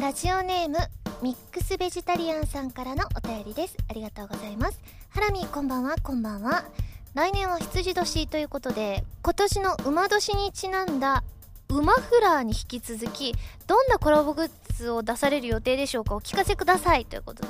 [0.00, 0.76] ラジオネーム
[1.22, 3.78] ミックスベジタリアンさんからのお便りです。
[3.88, 4.78] ありがとうございます。
[5.08, 6.64] ハラミこんばんはこんばんは。
[7.14, 11.24] 来年は羊年ということで今年の馬年にちなんだ
[11.70, 13.34] 馬フラーに引き続き
[13.66, 17.06] どんなコラボグッズを出される予定でしょうかお聞かせください。
[17.06, 17.48] ということで。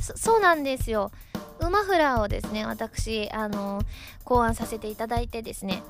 [0.00, 1.12] そうなんですよ。
[1.60, 3.80] 馬フラーをですね私あの
[4.24, 5.84] 考案させていただいてですね。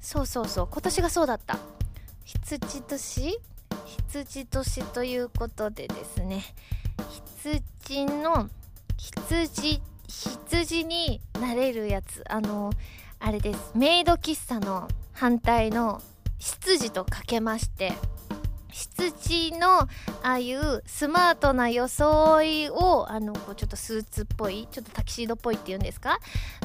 [0.00, 1.58] そうそうそう今年がそうだった。
[2.24, 3.38] 羊年
[4.08, 6.42] 羊年ということでですね
[7.42, 8.48] 羊の
[8.96, 12.70] 羊羊になれるやつあの
[13.18, 13.72] あれです。
[13.74, 16.02] メイド喫茶の反対の
[16.38, 17.92] 執事とかけまして
[18.74, 19.88] 羊のあ
[20.22, 26.18] あいうスマートな装いをあのこうちょっとスーツっぽいちょっとタキシードっぽいっていうんですか？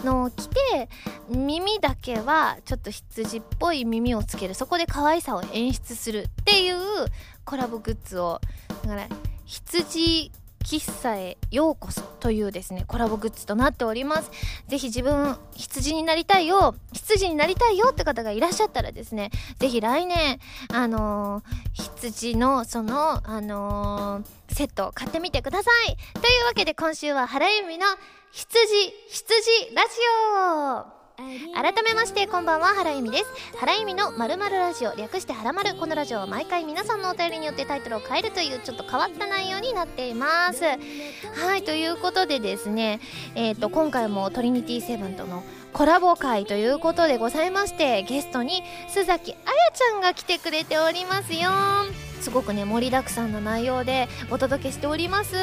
[0.04, 0.90] のを着て
[1.30, 4.56] 耳だけはちょっと羊っぽい耳をつける。
[4.56, 6.76] そこで可愛さを演出するっていう
[7.46, 8.42] コラボグッズを。
[8.82, 9.08] だから
[9.46, 10.32] 羊
[10.70, 14.30] 喫茶へようこそというですね、コラボグッズとなっております。
[14.68, 20.40] ぜひ自分、羊になりたいよ、羊になりたいよって方がいらっしゃったらですね、ぜひ来年、
[20.72, 25.98] あのー、羊のその、あのー、セットを買ってみてください。
[26.22, 27.88] というわけで今週は原由美の
[28.32, 29.90] 羊、羊ラジ
[30.96, 30.99] オ
[31.54, 33.26] 改めましてこんばんは原由美です。
[33.58, 40.64] 原由美のまるまるラジオ略してはらまるこのラジオは毎回皆さんのお便りによってタイトルを変えるというちょっと変わった内容になっています。
[40.64, 43.02] はいということでですね
[43.36, 51.50] えっ、ー、と今回もトリニティセブンとのコラボ会ということでございましてゲストに須崎あやちゃんが来てくれておりますよ。
[52.22, 55.36] すごくね盛りだくさんの内容でお届けしております。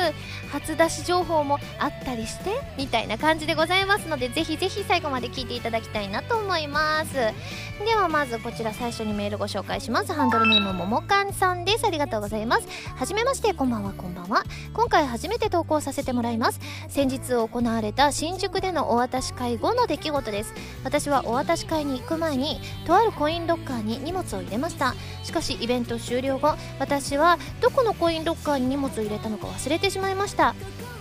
[0.52, 7.14] 初出し情報もあったりしてみたいな感じでございますのでぜひぜひ最後まで聞いていただきたいなと思います。
[7.14, 10.12] ではまずこちら最初にメールご紹介します。
[10.12, 11.86] ハンドルネームももかんさんです。
[11.86, 12.68] ありがとうございます。
[12.96, 14.44] はじめましてこんばんはこんばんは。
[14.72, 16.60] 今回初めて投稿させてもらいます。
[16.88, 20.54] 先日行われた新宿でのお渡し会後の出来事です。
[20.84, 24.94] 私はお渡し会に行く前にとあるコインロッカーに荷物を入れました。
[25.22, 30.54] しかしイベント終了後私はどこのコインロッカーに荷物を入れたのか忘れてしまいました。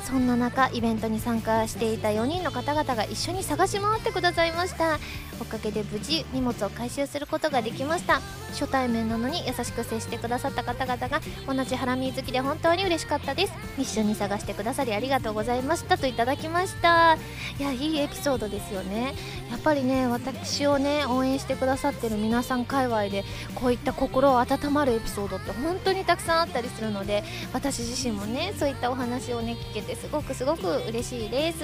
[0.05, 4.99] そんな中イベントに参加していた4人の方々が一緒に探し回ってくださいました。
[5.41, 8.21] おかげで無事荷物を回収することができました。
[8.51, 13.53] 初対面なのに優しく接してくださった方々が同じハラミ好きで本当に嬉しかったです。
[13.79, 15.97] 一緒に探してくださりありがとうございました。
[15.97, 17.17] といただきました。
[17.59, 19.15] いやいいエピソードですよね。
[19.49, 23.23] やっぱりね私をね応援してくださってる皆さん界隈で
[23.55, 27.23] こういった心を温まるエピソードって本当にたくさんあったりするので
[27.53, 31.63] 私自身もねそういったお話をね聞けてすごくすごく嬉しいです。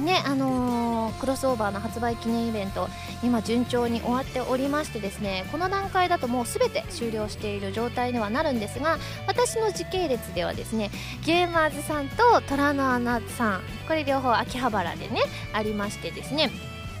[0.00, 2.88] ねあのー、クロスオーバーの発売記念イベント
[3.22, 10.90] 今順調に終わっておりましてですねこの段階だともう全て終了している状態にはなるんですが私の時系列ではですね
[11.24, 16.50] ゲーマーズさんと虎の穴さんこれ両方秋葉原でねありましてですね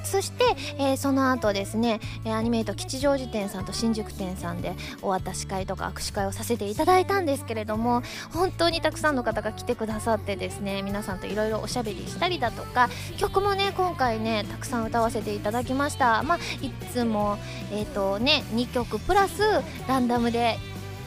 [0.04, 0.44] そして、
[0.78, 16.22] えー、その後ですねアニメート吉祥寺店さんと新宿店さんでお渡し会とか握手会をさせていただいたんですけれども本当にたくさんの方が来てくださってですね皆さんといろいろおしゃべりしたりだとか曲もね今回ねたくさん歌わせていただきました。
[16.22, 17.38] まあいつも
[17.72, 19.42] えっ、ー、とね2曲プラス
[19.86, 20.58] ランダムで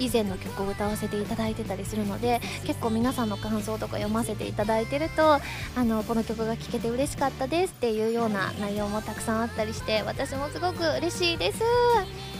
[0.01, 5.41] 以前の曲を歌わせていただいてたりするので結構皆さんの感想とか読ませていただいてるとあ
[5.77, 11.59] のこの曲が聴けて嬉しかったですっていうような内容もたくさんあったりして私もすごく嬉しいです。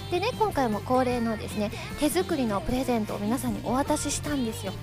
[0.09, 4.73] でね今回も恒例のですね手作りのプレゼントを皆さんにお渡ししたんですよ。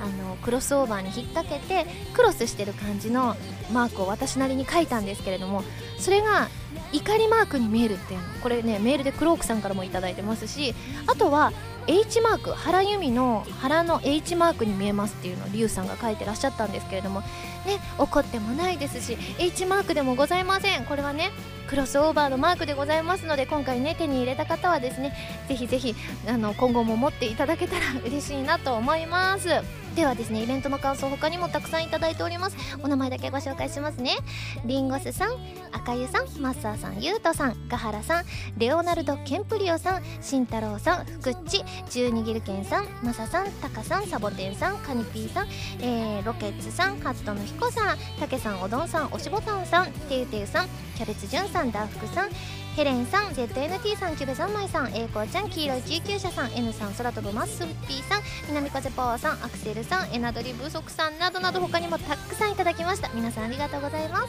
[0.00, 3.36] あのクロスオーバーに引っ掛けてクロスしてる感じの
[3.72, 5.62] マークを私なりに書いたんですけれども
[5.98, 6.48] それが
[6.92, 8.26] 怒りマークに見えるっていうの。
[8.42, 10.74] これねメールでクロークさんからも頂いてますし
[11.06, 11.52] あとは
[11.86, 17.22] H マーク原由美の原の H マークに見えますっていうのをリュウさんが書いてらっしゃったんですけれども
[17.66, 20.84] ね怒ってもないですし H マークでもございません。
[20.84, 21.30] これはね
[21.68, 25.14] クロスオーバーのマークでございますので今回ね手に入れた方はですね
[25.48, 25.94] ぜひぜひ
[26.28, 29.48] あの今後も持っていただけたら 嬉しいなと思います。
[29.96, 32.56] ではですねイベントの感想他にもたくさんいただいております。
[32.82, 34.16] お名前だけご紹介しますね。
[34.64, 35.36] リンゴスさん
[35.72, 38.24] 赤ゆさんマッサーさんゆうとさんガハラさん
[38.58, 45.48] レオナルド・ケンプリオさん慎太郎さん福っち十二ギルケンさんマサさんタカさんサボテンさんカニピーさん、
[45.80, 52.30] えー、ロケッツさんハットのひこさんたけさんおどんさんおしぼたんさんてゆてゆさんキャベツじゅんさんダーフクさん
[52.76, 63.10] ヘレンさん ZNT さんキュベ三昧さん栄光ちゃん黄色い救急車さん N さん空飛ぶマッスンピーさん南風パワーさんアクセルさんエナドリブソクさんなどなど他にもたくさんいただきました。
[63.14, 64.28] 皆さんありがとうございます。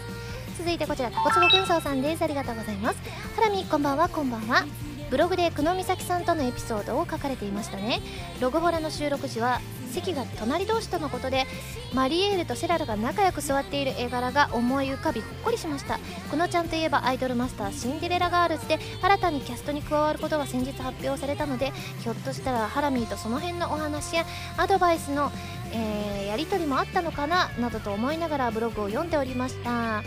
[0.57, 2.21] 続いてこちらタコツボ軍曹さんです。
[2.21, 2.97] ありがとうございます。
[3.35, 4.65] ハラミこんばんはこんばんは。
[5.13, 8.01] ブログで久野美咲さんとのエピソードを書かれていましたね。
[8.41, 9.61] ログホラの収録時は
[9.91, 11.45] 席が隣同士とのことで
[11.93, 15.99] マリエールとセラルが仲良く座っている絵柄が思い浮かびほっこりしました。
[16.31, 24.25] このちゃんといえばアイドルマスターシンデレラガールズで新たにキャストに加わることが先日発表されたのでひょっとしたらハラミーとその辺のお話や
[24.57, 25.31] アドバイスの、
[25.73, 30.01] えー、やり取りもあったのかななどと思いながらブログを読んでおりました。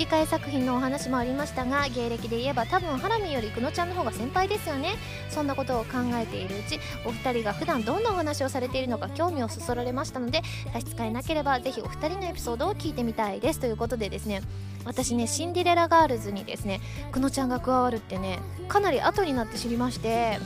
[0.00, 4.94] 吹き替え作品のお話もありましたが芸歴で言えば多分ハラミよりくのちゃんの方が先輩ですよね。
[5.28, 10.40] そんなことを考えているうちお二人が普段どんなお話をされているのか興味をそそられましたので
[10.72, 13.60] 差し支えなければぜひお二人のエピソードを聞いてみたいです。
[13.60, 14.40] ということでですね
[14.86, 16.80] 私ねシンデレラガールズにですね
[17.12, 18.38] くのちゃんが加わるってね
[18.68, 20.38] かなり後になって知りまして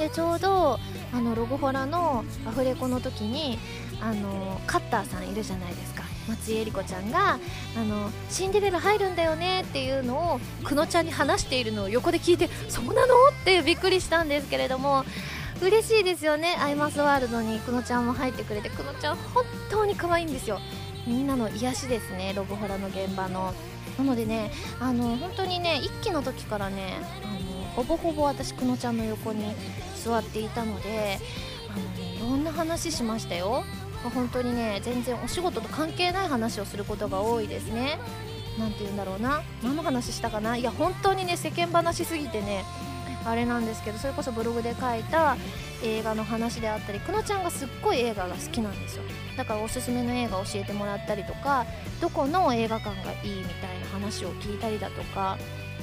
[0.00, 0.80] でちょうど
[1.14, 3.56] あのロゴホラのアフレコの時に
[4.00, 6.15] あのカッターさんいるじゃないですか。
[6.28, 7.38] 松井絵里子ちゃんが
[7.76, 13.14] あのシンデレラ入るんだよねっていうのをくのちゃんに話しているのを横で聞いてそうなの？
[13.30, 15.04] ってびっくりしたんですけれども
[15.62, 16.56] 嬉しいですよね。
[16.60, 20.60] アイマスワールドにくのちゃんも入ってくれてくのちゃん本当に可愛いんですよ。
[21.06, 23.54] みんなの癒しですねログホラの現場の。
[23.96, 29.54] なのでねあの本当にね1期の時からねあのほぼほぼ私くのちゃんの横に
[30.04, 31.18] 座っていたので
[31.70, 33.64] あの、ね、いろんな話しましたよ。
[34.02, 37.98] 本当にね全然お仕事と関係ない話をすることが多いですね。
[38.58, 39.42] 何て言うんだろうな。
[39.62, 40.56] 何の話したかな。
[40.56, 42.64] いや本当にね世間話すぎてね
[43.24, 45.36] あれなんですけどそれこそブログで書いた
[45.82, 49.02] 映画の話であったりくのちゃんがすっごい映画が好きなんですよ。
[49.36, 51.66] だからおすすめの映画教えてもらったりとか
[52.00, 55.36] どこの映画館がいいみたいな話を聞いたりだとか。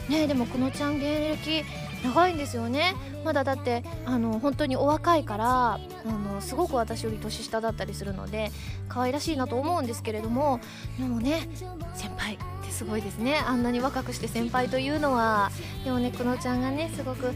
[0.10, 1.64] ねでもくのちゃん芸歴
[2.04, 2.96] 長いんですよね。
[3.24, 8.52] まだだってあの本当にお若いからあのすごく私より年下だったりするので
[8.90, 10.60] 可愛らしいなと思うんですけれども
[11.00, 11.48] でもね
[11.96, 13.38] 先輩ってすごいですね。
[13.38, 15.52] あんなに若くして先輩というのは。
[15.86, 17.34] でもねくのちゃんがねすごく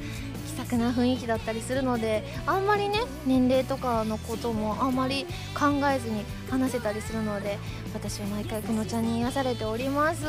[0.57, 7.59] 気さくな雰囲気だったりするのであんまりね年齢とかのこともあんまり考えずに話せたりするので
[7.94, 10.24] 私は毎回このちゃんに癒されております。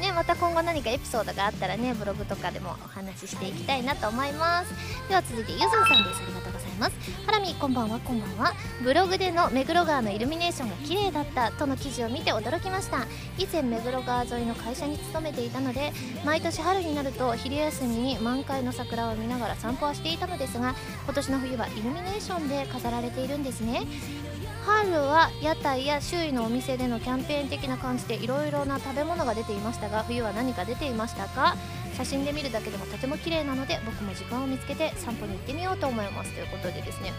[0.00, 4.72] ねまた今後何かエピソードがあったらねブログとかでもお話ししていきたいなと思います。
[5.08, 6.22] では続いてゆずさんです。
[6.22, 6.59] ありがとうございます。
[6.80, 6.96] ます。
[7.26, 8.54] ハラミこんばんはこんばんは。
[8.82, 13.06] ブログでの目黒川のイルミネーションが綺麗だったとの記事を見て驚きました。
[13.38, 15.92] 以前目黒川沿いの会社に勤めていたので
[16.24, 20.74] 毎年春になると昼休みに満開の桜を見ながら散歩はしていたのですが
[21.04, 23.82] 今年の冬はイルミネーションで飾られているんですね。
[24.66, 31.56] 春は屋台や周囲のお店でのキャンペーン的な感じでいろいろな食べ物が出ていましたが冬は何か出ていましたか？
[32.00, 36.32] 写真で見るだけでもとても綺麗なので僕も時間を見つけて散歩に行ってみようと思います。
[36.32, 37.12] ということでですね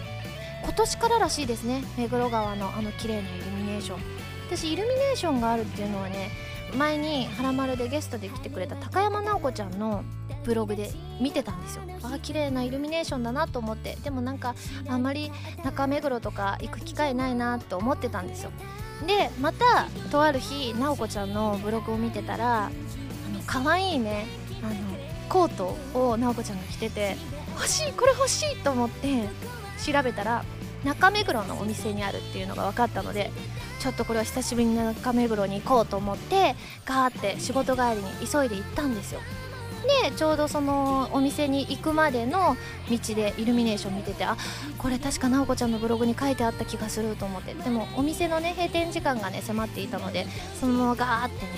[0.64, 1.84] 今年かららしいですね。
[1.98, 4.00] 目黒川のあの綺麗なイルミネーション。
[4.48, 6.32] 私イルミネーションがあるっていうのはね
[6.76, 10.04] 前に「はらまる」でゲストで来てくれた高山直子ちゃんの
[10.44, 11.84] ブログで見てたんですよ。
[12.02, 13.98] あ綺麗なイルミネーションだなと思って。
[14.04, 14.56] でもなんか
[14.88, 15.32] あんまり
[15.64, 18.52] 中目黒とか行く機会ないなと思ってたんですよ。
[19.06, 22.70] でまたとある日直子ちゃんのブログを見てたらあ
[23.32, 24.74] の可愛いねあの
[25.30, 27.16] コートを直子ちゃんが着てて
[27.56, 29.28] 欲しいこれ欲しいと思って
[29.86, 30.44] 調べたら
[30.84, 33.32] 中目黒のお店にあるっていうのが分かったので
[33.80, 36.56] ちょっとこれは久しぶりに中目黒に行こうと思って
[36.86, 39.22] ガーって仕事帰りに急いで行ったんですよ。
[40.04, 42.56] でちょうどそのお店に行くまでの
[42.90, 44.38] 道でイルミネーション見ててあ
[44.78, 47.54] これ確か直子ちゃんのブログに書いてあった気がすると思って。
[47.54, 50.26] でもお店のね閉店時間がね迫っていたので
[50.60, 51.52] そのままガーってね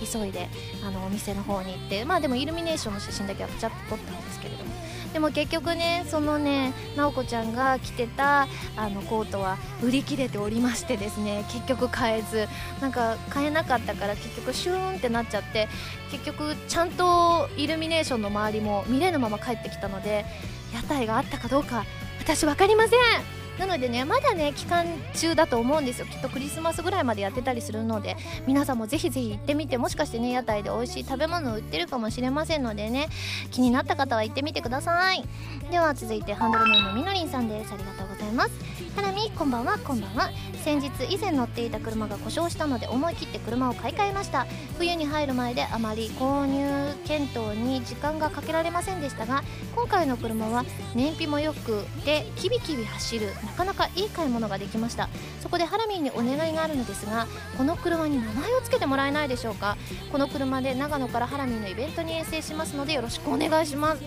[0.00, 0.48] 急いで
[0.86, 4.89] あのお店の方に行ってまあでもイルミネーションの写真だけはプチャっと撮ったんですけれども。
[5.12, 12.48] でも結局ねそのね直子ちゃんが着てたあのコートは売り切れておりましてですね結局買えず。
[12.80, 15.68] なんか買えなかったから結局シューンってなっちゃって
[16.10, 20.24] 結局ちゃんとイルミネーションの周りも見れぬまま帰ってきたので
[20.72, 21.84] 屋台があったかどうか
[22.20, 23.39] 私分かりません。
[23.70, 24.84] のでねまだね期間
[25.14, 26.06] 中だと思うんですよ。
[26.06, 28.16] きっとクリスマスぐらいまでやってたりするので。
[28.46, 33.08] 皆さんもぜひぜひ行ってみてもしかしてね屋台で美味しい食べ物を売ってるかもしれませんのでね。
[33.50, 35.24] 気になった方は行ってみてください。
[35.70, 37.72] では続いてハンドルネームみのりんさんです。
[37.72, 38.50] ありがとうございます。
[38.96, 40.30] ハラミこんばんはこんばんは。
[40.64, 44.46] 先日以前乗っていた車が故障したので思い切って車を買い替えました。
[44.78, 49.42] 冬に入る前であまり購入検討に時間がかけられませんでしたが
[49.74, 55.08] 今回の車は燃費も良くてキビキビ走るなかなかいい買い物ができました。
[55.40, 59.76] そこでハラミーにお願いがあるのですがこの車に名前を付けてもらえないでしょうか。
[60.12, 64.02] この車で長野からハラミーのイベントに遠征しますのでよろしくお願いします。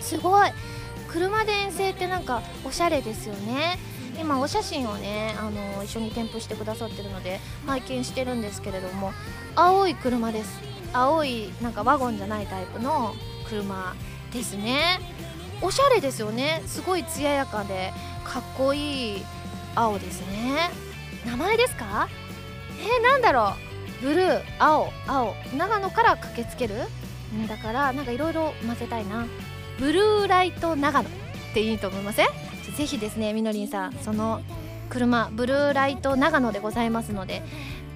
[0.00, 0.50] すごい。
[1.08, 3.78] 車で遠征ってなんかおしゃれですよね。
[4.18, 9.12] 今お写真をねあの一緒に添付してくださってるので拝見してるんですけれども
[9.54, 10.58] 青い車です。
[10.92, 13.14] 青いなんかワゴンじゃないタイプの
[13.48, 13.94] 車
[14.32, 14.98] ですね。
[15.62, 16.62] おしゃれですよね。
[16.66, 17.92] すごい艶やかで
[18.24, 19.24] かっこいい
[19.74, 20.70] 青ですね。
[21.24, 22.08] 名前ですか？
[22.78, 23.54] えー、なんだろ
[24.02, 24.04] う。
[24.06, 25.34] ブルー青青。
[25.56, 26.74] 長野から駆けつける？
[27.34, 29.26] んだからなんかいろいろ混ぜたいな。
[29.78, 31.12] ブルーライト長野っ
[31.54, 32.26] ていいと思いません？
[32.76, 34.42] ぜひですねみのりんさんその
[34.90, 37.42] 車ブルーライト長野でございますので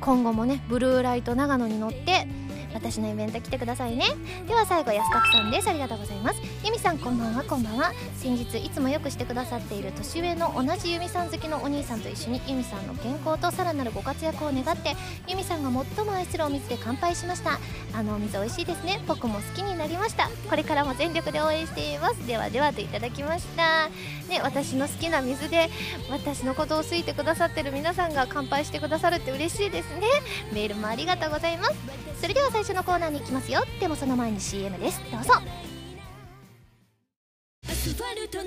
[0.01, 2.27] 今後もねブルーライト長野に乗って
[2.75, 4.07] 私のイベント来てくださいね。
[4.47, 5.69] では最後安拓さんです。
[5.69, 6.41] ありがとうございます。
[6.65, 7.43] ゆみさんこんばんは。
[7.43, 7.93] こんばんは。
[8.17, 14.95] 先日いつもよくしてくださっている年上の同じゆみさん好きのお兄さんと一緒にゆみさんの健康とさらなるご活躍を願って
[15.27, 17.59] ゆみさんが最も愛するお水で乾杯しました。
[17.93, 19.01] あのお水美味しいですね。
[19.07, 20.31] 僕も好きになりました。
[20.49, 22.27] これからも全力で応援しています。
[22.27, 23.89] ではではといただきました。
[24.29, 25.69] ね私の好きな水で
[26.09, 30.07] 私のことを好いてくださってる皆さんが乾杯してくださるって嬉しいですね。
[30.53, 31.75] メールもありがとうございます。
[32.21, 33.63] それでは最初のコーナーに行きますよ。
[33.81, 35.01] でもその前に CM です。
[35.11, 35.33] どうぞ。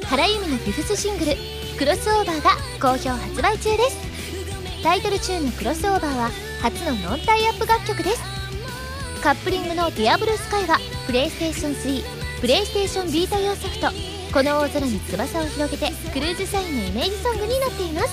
[0.06, 1.32] 原由美のフィフスシングル
[1.80, 3.98] 「クロスオーバー」が好評発売中です。
[4.84, 6.30] タイトルチューンの「クロスオーバー」は
[6.62, 8.22] 初のノンタイアップ楽曲です。
[9.24, 10.78] カップリングの「ディアブルスカイは
[11.08, 12.04] プレイステーション3
[12.40, 13.88] プレイステーションビータ用ソフト
[14.32, 18.10] 「この大空に翼を広げて」クルーズサインのイメージソングになっています。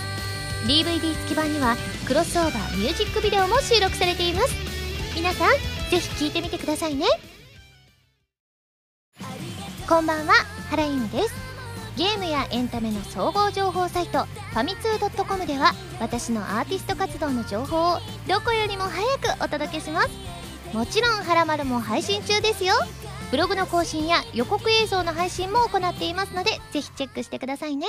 [0.67, 1.77] DVD 付き版には
[2.07, 4.55] クロスオーバーミュージックビデオも収録されています。
[5.15, 7.05] 皆さんぜひ聴いてみてくださいね。
[9.89, 10.35] こんばんは
[10.71, 11.35] 原由美です。
[11.97, 20.11] ゲームやエンタメの総合情報サイトファミツー .com では私のアーティスト活動の情報をどこよりも早くお届けします。
[20.73, 22.75] もちろん「はらまる」も配信中ですよ。
[23.33, 27.89] ブログの更新や予告映像の配信も行っていますのでぜひチェックしてくださいね。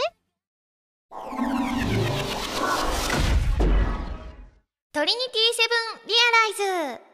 [4.92, 7.11] トリニティセブンリアライズ。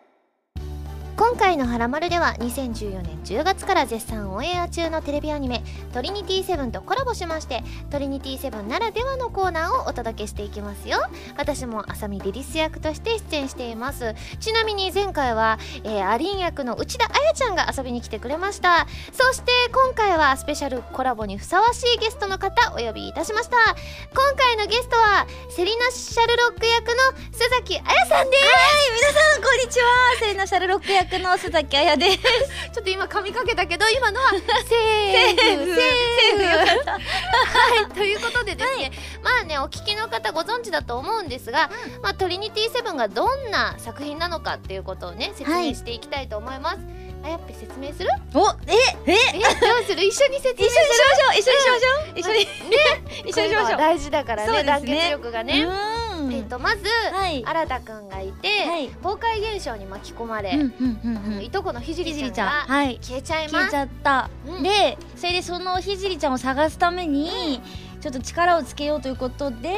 [1.17, 10.99] 今回の「はらまる」では2014年10月から絶賛オンエア中のテレビアニメ「トリニティセブン」とコラボしましてトリニティセブンならではのコーナーをお届けしていきますよ。
[11.35, 14.13] 私も浅見リリス役として出演しています。
[14.39, 18.85] ちなみに前回は、えー、アリン役の内田彩ちゃんが遊びに来てくれました。
[19.11, 23.57] そして今回はスペシャルコラボにふさわしいゲストの方お呼びいたしました。
[24.13, 26.93] 今回のゲストはセリナ・シャルロック役の
[27.31, 28.43] 洲崎綾さんです。
[28.43, 29.85] はい皆さんこんにちは。
[30.19, 32.17] セリナ・シャルロック役の洲崎綾です。
[32.73, 34.45] ちょっと今噛みかけたけど今のは セーフ。
[34.45, 35.75] セーフ。
[35.75, 36.43] セーフ。
[36.43, 36.99] よかったは
[37.89, 37.93] い。
[37.93, 38.91] ということでですね、
[39.23, 41.69] まあねお聞きの方ご存知だと思うんですが、
[42.01, 46.79] まあ、トリニティセブンがどんな作品なのかっていうことをね説明していきたいと思います、
[47.23, 48.09] あやっぱ説明する？
[48.33, 48.73] おえ
[49.07, 50.03] ええどうする？
[50.03, 51.39] 一緒に説明一緒にしましょう。
[51.39, 52.19] 一緒にしましょう。
[52.19, 52.39] 一緒に。
[52.39, 52.47] ね。
[53.25, 53.79] 一緒にしましょう。
[53.79, 55.67] 大事だからねね団結力がね、
[56.27, 56.33] うん。
[56.33, 57.43] えっとまず、はい。
[57.45, 58.89] 新田くんがいて、はい。
[58.89, 62.99] 崩壊現象に巻き込まれ、うんうんうんいとこのひじりちゃんがはい。
[63.01, 63.53] 消えちゃいます。
[63.53, 64.63] 消えちゃった、うん。
[64.63, 67.61] でそれでそのひじりちゃんを探すために、
[68.01, 69.69] ちょっと力をつけようということで、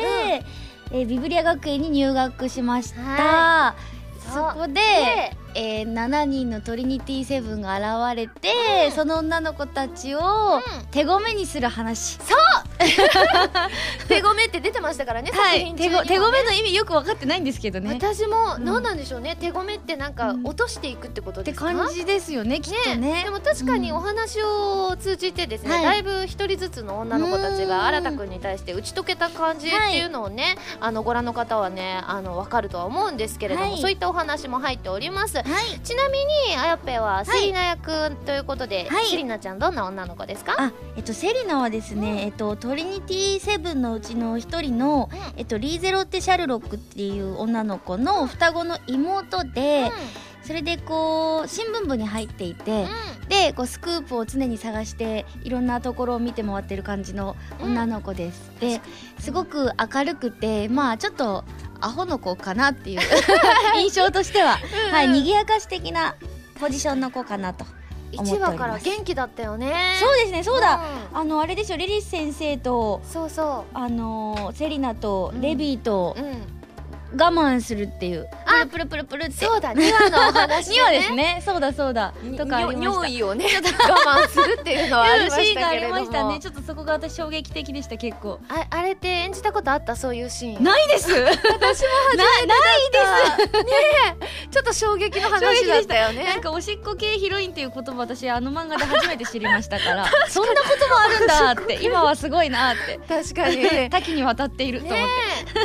[0.91, 3.75] えービブリア学園に入学しました、は
[4.33, 7.75] そこででえー7人のトリニティセブンが
[8.05, 8.51] 現れて、
[8.85, 8.91] うん。
[8.91, 10.21] その女の子たちをう
[10.59, 10.61] ん。
[10.91, 12.19] 手ごめにする話、
[14.07, 15.73] 手ごめって出てましたからね、はい。
[15.75, 17.93] 手ご手ごめの意味よく分かってないんですけどね。
[17.99, 18.65] 私もうん。
[18.65, 20.45] 何なんでしょうね、手ごめってなんかうん。
[20.45, 21.73] 落としていくってことってですか？
[21.73, 23.23] 感じですよねきっとね。
[23.23, 23.97] でも確かにうん。
[23.97, 25.83] お話を通じてですね、はい。
[25.83, 27.69] だいぶ一人ずつの女の子たちうん。
[27.69, 33.81] が新田くんに対して打ち解けた感じっていうのをね、あのご覧の方はねあの分かるとは思うんですけれども、はい。
[33.81, 35.37] そういったお話も入っております。
[35.37, 35.38] はい
[35.83, 39.05] ちなみにあやっぺはセリナ役ということで、はい。
[39.07, 49.91] セリナちゃんどんな女の子ですか、あえっとセリナはですね、えっとトリニティセブンのうちの一人の、えっとリーゼロッテ・シャルロックっていう女の子の双子の妹で、
[50.43, 52.87] それでこう新聞部に入っていて、
[53.27, 58.81] でこうスクープを常に探していろんなところを見て回ってる感じの女の子です、で
[59.19, 61.43] すごく明るくてまあちょっと
[61.81, 63.01] アホの子かなっていう。
[63.77, 64.57] 印象としては、
[64.87, 66.15] うんはい賑やかし的な
[66.59, 67.79] ポジションの子かなと思って
[68.17, 68.51] おり1ます。
[68.53, 69.97] 話から元気だったよね。
[69.99, 70.81] そうですねそうだ、ん。
[71.13, 75.41] あのあれですよリリス先生とそうそあのーセリナとうん。
[75.41, 76.58] レビーとう、うん、
[77.13, 79.45] 我慢するっていう、あプルプルプルって。
[79.45, 81.41] そうだ2話のお話2話 ですね。
[81.43, 82.13] そうだそうだ。
[82.21, 82.83] にとかありました。
[82.85, 83.45] 尿意をね
[83.89, 86.39] 我慢するっていうのはありま シーンがありしたけれどもましたね。
[86.39, 88.39] ちょっとそこが私衝撃的でした結構。
[88.49, 89.95] ああれって演じたことあった？
[89.95, 90.63] そういうシーン。
[90.63, 91.09] ないです。
[91.13, 92.99] 私も初めてないで
[94.19, 94.49] す。
[94.51, 100.05] ちょっと衝撃の話だったよなんねかおしっこ系ヒロインっていう言葉私あの漫画で初めて知りましたから。
[100.27, 102.99] そんなこともあるんだって今はすごいなって。
[103.07, 103.57] 確かに。
[103.57, 105.13] ね多岐にわたっていると思って、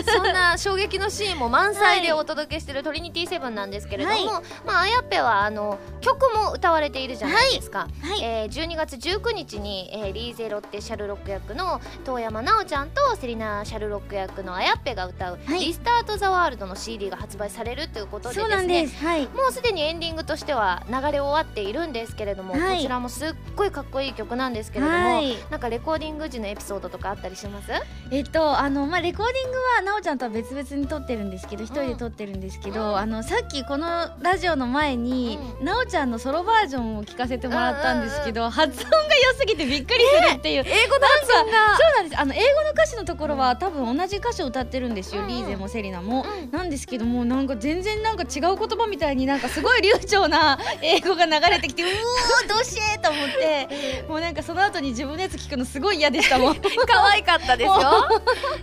[0.01, 0.03] え。
[0.13, 8.23] そんな衝撃のシーンも満載でお届けしてるトリニティセブンなんですけれども、まああやっぺはあの曲も歌われているじゃないですか、はい。
[8.23, 15.61] えー12月19日に、えーリーゼロッテ・シャルロック役の遠山奈緒ちゃんとセリナ・シャルロック役のあやっぺが歌う「はい。
[15.61, 19.05] リスタート・ザ・ワールド」の CD が発売されるということでですねそうなんです。
[19.05, 19.27] はい。
[19.27, 22.77] もうすでにエンディングとしては流れ終わっているんですけれども、はい。
[22.77, 25.37] こちらもすっごいかっこいい曲なんですけれども、はい。
[25.51, 27.71] なんかレコーディング時のエピソードとかあったりします？
[28.11, 32.97] えっとあのまあレコーディングはなおちゃんとは別々に撮ってるんですけど一人で撮ってるんですけど、うん。
[32.97, 41.77] あのさっきこのラジオの前に、うなおちゃんのソロバージョンを聞かせてもらったんですけど、発音が良すぎてびっくりするっていう、英語の発音が。
[41.77, 42.21] そうなんです。
[42.21, 45.29] あの英語の歌詞のところは多分同じ歌詞を歌ってるんですよ、うん。
[45.29, 46.51] リーゼもセリナも、うん。
[46.51, 54.05] なんですけどもなんか全然なんか違う言葉みたいになんかすごい流暢な英語が流れてきてうおーどうしえと思って。
[54.07, 54.35] もうなん。
[54.35, 58.09] かその後に自分のやつ聞くのすごい嫌でしたもん可愛かったですよ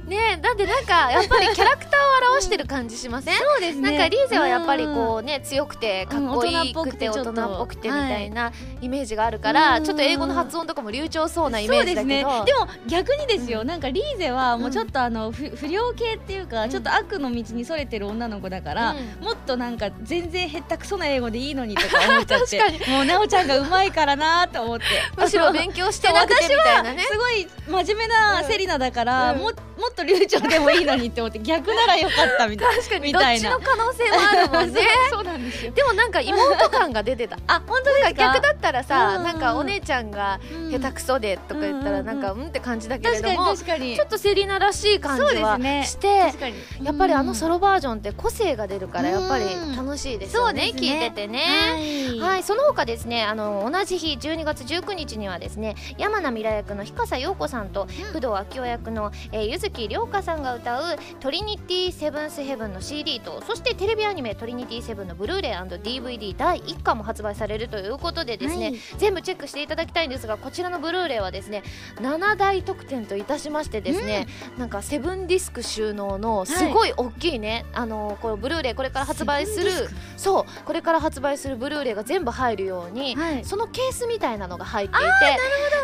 [0.06, 9.84] ねえだってなんかやっぱりキャラクターを表してる感じしません、そうですなんかリーゼはやっぱりこうね強くてかっこいいくて大うん大人っぽくてみたいなイメージがあるから、うん。
[9.84, 12.30] ちょっと英語の発音とかも流暢そうなイメージだけど。
[12.30, 12.46] ね。
[12.46, 16.70] でも逆にですよ、なんかリーゼはもうちょっとあの、不不良系っていうか、うん。
[16.70, 19.26] ちょっと悪の道にそれてる女の子だから、うん。
[19.26, 24.86] もっとなんか全然へったくそな英語でいいのにとか思っちゃって確もうなおちゃんがうまいからなと思って。
[25.18, 34.82] むしろ勉強してなくてみたいなねすごい真面目なセリナだから、うんももっと流暢でもいいのにって思って逆ならよかったみたい確かにどっちの可能性もあるもんね。
[35.12, 35.72] そうなんですよ。
[35.72, 37.38] でもなんか妹感が出てた。
[37.48, 38.14] あ本当ですか？
[38.14, 40.72] 逆だったらさ、うんなんかお姉ちゃんがうん。
[40.72, 46.56] 下手くそでとか言ったらなんかうんって感じだけれども確かにちょっとセリナらしい感じはして、確かに。
[46.82, 50.74] やっぱりあのソロロバージョンって個性が出るからやっぱりうん楽しいですよね,、ね。
[50.74, 51.42] 聞いててね。
[51.70, 60.84] はい、はい、その他ですねあの同じ日12月19日にはですね山名未来役の日笠陽子さんと工藤昭夫役の、えー、柚木涼香さんが歌う
[61.20, 68.80] 「トリニティセブンスヘブン」の CD とそしてテレビアニメ「トリニティセブン」のブルーレイ &DVD 第1巻も発売されるということでですね、はい。
[68.98, 71.64] 全部チェックしていただきたいんですがこちらのブルーレイはですね
[71.98, 83.46] 7大特典といたしましてですね、なんかセブンディスク収納のすごい大きいね、あのこのブルーレイこれから発売するそうこれから発売するブルーレイが全部入るように、はい。
[83.46, 85.06] そのケースみたいなのが入っていて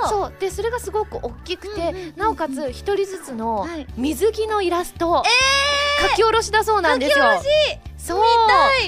[0.01, 0.09] ほど。
[0.09, 2.13] そうでそれがすごく大きくて、うんうんうんうん。
[2.15, 3.87] なおかつ一人ずつのはい。
[3.95, 5.23] 水着のイラスト、
[6.09, 7.17] 書き下ろろしだそうなんですよ。
[7.17, 7.47] 書き下ろし
[8.07, 8.23] そう。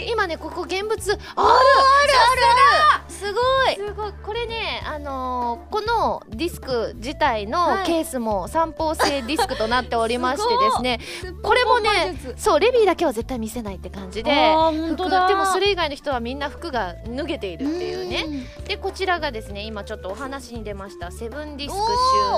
[0.08, 1.50] 今ねここ現物あるある
[3.04, 3.14] ある。
[3.14, 3.40] すご
[3.72, 3.76] い。
[3.76, 4.14] すごい。
[4.24, 7.86] これねあのーこのディスク自体のはい。
[7.86, 11.00] ケースも三方性ディスクとなっておりましてですね。
[11.22, 14.32] すこれもねそうレビーだけは絶対見せないって感じで
[14.96, 18.48] 服でもそれ以外の人はみんな服が脱げているっていうね。
[18.68, 21.82] でこちらがですね今ちょっとお話に出ましたセブンディスク収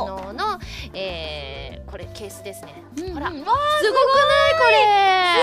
[0.07, 0.59] 納の、
[0.93, 2.73] えーこれケースですね。
[2.97, 3.13] うんうん。
[3.15, 3.27] ほら。
[3.29, 3.51] すごくない？
[3.51, 4.77] これ。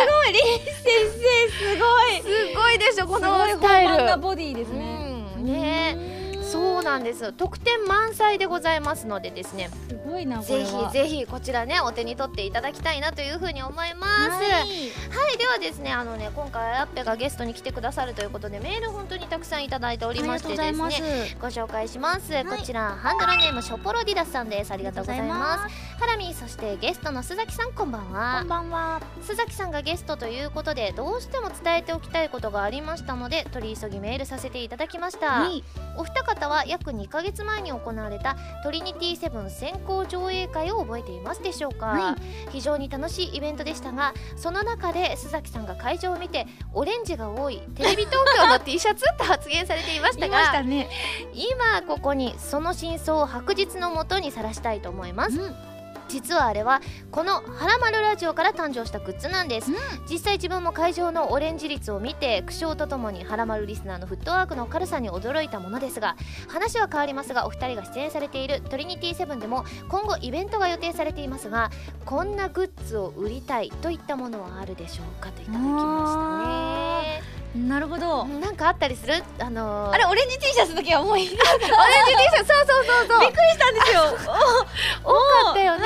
[0.00, 0.32] すごい。
[0.32, 0.74] リン先
[1.20, 2.22] 生すごい。
[2.22, 4.04] すごいでしょこのスタイル。
[4.04, 5.26] なボディですね。
[5.36, 5.44] うん。
[5.44, 6.17] ね
[6.48, 7.32] そうなんです。
[7.32, 9.70] 特典満載でございますのでですね。
[9.88, 14.30] すごいなこぜひぜひこちらねお手に取っていただきたいなというふうに思います。
[14.30, 14.42] はい。
[14.48, 22.44] はい、ではですねあのね今回アッペがゲストに来てくださるということでメール本当にたくさんいただいておりましてですねご紹介します、い。
[22.44, 24.72] こちらハンドルネームショポロディダスさんです。
[24.72, 25.74] ありがとうございます。
[25.98, 28.38] ハラミそしてゲストの須崎さんこんばんは。
[28.40, 29.00] こんばんは。
[29.22, 35.64] 須崎さんがゲストということでどうしても伝えておきたいことがありましたので取り急ぎメールさせていただきました、はい。
[35.96, 42.16] お二方は約2ヶ月前に行われたトリニティセブン先行上映会を覚えていますでしょうか、は
[42.50, 50.88] 非常に楽しいイベントでしたがその中で須崎さんが会場を見てオレンジが多い テレビ東京の T シャツと発言されていましたいましたがね。
[51.32, 55.40] 今ここにその真相を白日のもとにさらしたいと思います。
[55.40, 55.67] うん
[56.08, 59.76] 実はあれはこの「はらまるラジオ」から誕生したグッズなんです、うん。
[60.10, 66.16] 実際自分も会場のオレンジ率を見て苦笑とともにはらまるリスナーのフットワークの軽さに驚いたものですが
[66.48, 71.70] 話は変わりますがお二人が出演されているトリニティセブンでも今後イベントが予定されていますが
[72.04, 78.24] こんなグッズを売りたいといったものはあるでしょうかといただきましたねなるほど。
[78.26, 79.14] なんかあったりする？
[79.38, 81.24] あのー、あれオレンジ T シャツの時はもうい。
[81.24, 83.20] い オレンジ T シャツそうそうそうそう。
[83.20, 84.02] びっくりしたんですよ。
[85.02, 85.84] 多かったよね。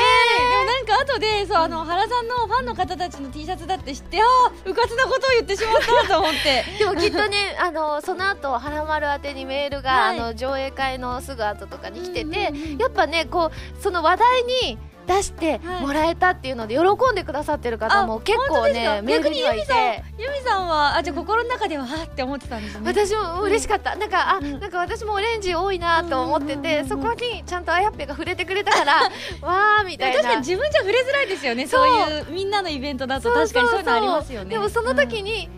[0.51, 6.64] でもなんか後でそうあの原さんのファンの方たちの T シャツだって知ってああうかつなことを言ってしまったと思って。
[6.79, 10.18] でもきっとねあのその後はらまる宛てにメールが、はい。
[10.18, 15.83] あの上映会のすぐ後とかに来てて、やっぱねこうその話題に出してはい。
[15.83, 24.61] もらえたっていうので喜んでくださってる方もあ結構ねメールにはい逆にてユミさんはあじゃあ心の中でははって思ってたんですね私も嬉しかった、なんかあ、うん。
[24.61, 28.95] なんか私もオレンジ多いなと思ってて、そこにちゃんとあやっぺが触れてくれたから
[29.43, 30.17] わーみたいな。
[30.19, 33.33] 確かに自分じゃ触れづらいですよねそういうみんなのイベントだと。
[33.33, 34.51] 確かにそういうのありますよね。
[34.51, 35.49] でもその時に、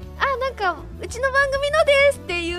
[0.44, 2.58] なんかうちの番組のですっていう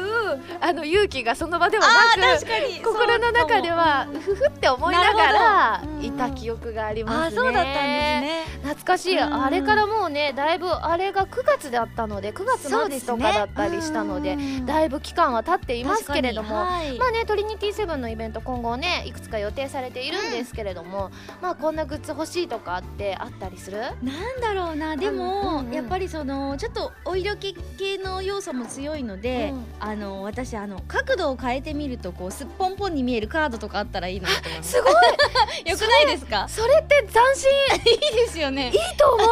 [0.60, 7.42] あの勇気がその場ではなく心の中ではうふふって思いながらいた記憶がありますね。
[7.42, 8.44] あそうだったんですね。
[8.64, 9.44] 懐かしい、うん。
[9.44, 16.98] あれからもうねだいぶあれが9月だったので9月末とかだったりしたのでだいぶ期間は経っていますけれども、はい。
[16.98, 23.78] まあねトリニティセブンのイベント今後ねいくつか予定されているんですけれども、まあこんなグッズ欲しいとかってあったりする？
[23.78, 24.98] なんだろうな。
[24.98, 25.74] でも、うんうん。
[25.74, 29.66] やっぱりそのちょっとお色気系の要素も強いので、うん。
[29.80, 34.72] あの私あの角度を変えてみるとこうすっぽんぽんに見えるカードとかあったらいいなと思います。
[34.76, 34.94] すごい。
[35.70, 36.48] よくないですか？
[36.50, 37.50] それって斬新。
[37.92, 38.72] いいですよね。
[38.72, 39.28] いいと思う。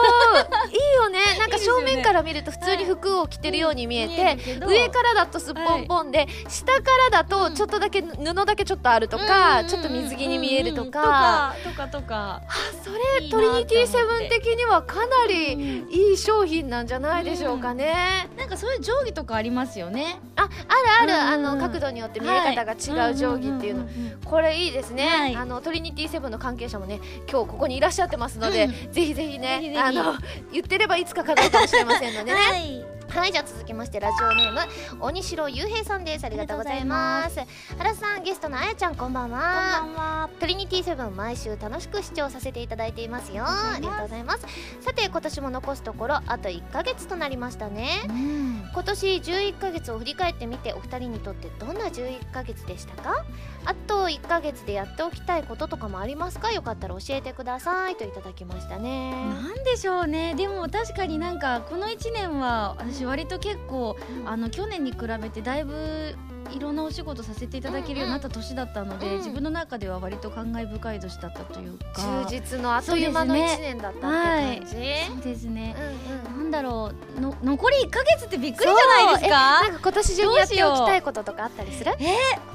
[0.70, 1.20] いいよね。
[1.40, 4.68] なんか正面から見ると普通に服を着てるように見えて、見えるけど。
[4.68, 12.42] 上からだとすっぽんぽんで、下からだとちょっとだけ布だけちょっとあるとか、ちょっと水着に見えるとか、とかとか
[12.84, 20.20] それトリニティセブン的にはかなりいい商品なんじゃないでしょうかね、なんかそういう定規とかありますよね。
[20.36, 23.88] ああるある、うんあの角度によって見え方が違う定規っていうの、
[24.26, 25.36] これいいですね、はい。
[25.36, 30.16] あのトリニティセブンの関係者もね今日ここにいらっしゃってますので、うぜひぜひねあの
[30.52, 32.40] 言ってればいつか叶うかもしれませんのでね。
[32.40, 36.26] はいはいじゃあ続きましてラジオネーム鬼城雄平さんです。
[36.26, 37.40] ありがとうございます。
[37.78, 39.40] 原さんゲストのあやちゃんこんばんは。
[39.40, 40.30] は。
[40.40, 43.46] トリニティセブン毎週楽しく視聴させていただいていますよ。
[43.46, 44.48] ありがとうございます。
[44.82, 48.02] さて今年も残すところあと1ヶ月となりましたね。
[48.10, 48.70] うん。
[48.74, 53.24] 今年11ヶ月を振り返ってみてお二人にとってどんな11ヶ月でしたか？
[53.66, 56.52] あと1ヶ月でやっておきたいこととかもありますか？
[56.52, 57.96] よかったら教えてください。
[57.96, 59.12] といただきましたね。
[59.12, 60.34] なんでしょうね。
[60.34, 66.16] でも確かになんかこの1年は私割と結構あの去年に比べてだいぶ
[66.52, 72.26] いろんなお仕事させていただけるようになった年だったので、うん自分の中では割と感慨深い年だったというか。
[72.28, 75.76] 充実のあっという間の1年だったって感じ、そうですね。
[75.78, 76.44] うんうん。
[76.44, 77.22] なんだろう。
[77.22, 79.62] の残り1ヶ月ってびっくりじゃないですか？
[79.62, 81.92] なんか今年中にやっておきたいこととかあったりする？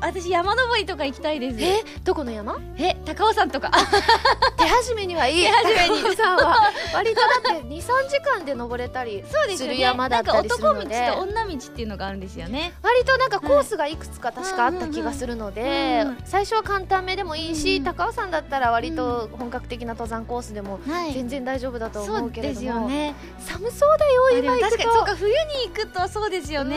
[0.00, 1.56] 私山登りとか行きたいです。
[1.60, 2.56] えどこの山？
[2.76, 3.70] え高尾山とか。
[4.58, 5.42] 手始めにはいい。
[5.44, 6.02] 手始めに。
[6.18, 9.24] は割とだって23時間で登れたり
[9.56, 10.88] する山だったりするので。
[11.00, 12.72] なんか男道と女道っていうのがあるんですよね。
[12.82, 17.84] 割となんかコースがいくつか確かあった気がするので、うんうんうん最初は簡単めでもいいし、うん。
[17.84, 23.14] 高尾山だったら割と本格的な登山コースでもは全然大丈夫だと思うけれども、よね。
[23.38, 24.92] 寒そうだよ今行くと。
[24.92, 25.38] そうか冬に
[25.68, 26.76] 行くとそうですよね。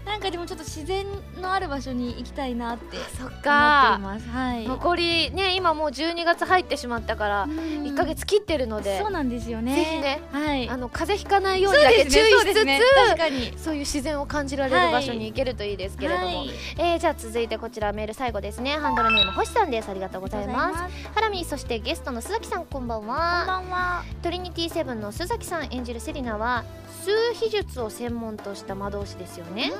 [0.00, 0.04] うん。
[0.04, 1.06] なんかでもちょっと自然
[1.40, 4.28] のある場所に行きたいなって思っています。
[4.28, 4.66] はい。
[4.66, 9.74] 残りね今もう12月入ってしまったから1 1ヶ月切ってるので、そうなんですよね。
[9.74, 10.68] ぜひねはい。
[10.68, 12.80] あの風邪ひかないようにだけ注意しつつ、そうね。
[13.08, 13.52] 確かに。
[13.56, 16.50] そういう自然を感じられる場所に行けるといいですけれども、はい。
[16.78, 18.72] えーじゃあ続いてこちらメール最後ですね。
[18.72, 19.88] ハンドルネーム星さんです。
[19.88, 21.08] ありがとうございます。
[21.14, 24.04] ハラミそしてゲストの須崎さんこんばんこんばはんは。
[24.22, 26.64] トリニティセブンの須崎さん演じるセリナは
[27.04, 29.72] 数秘術を専門とした魔導士ですよね、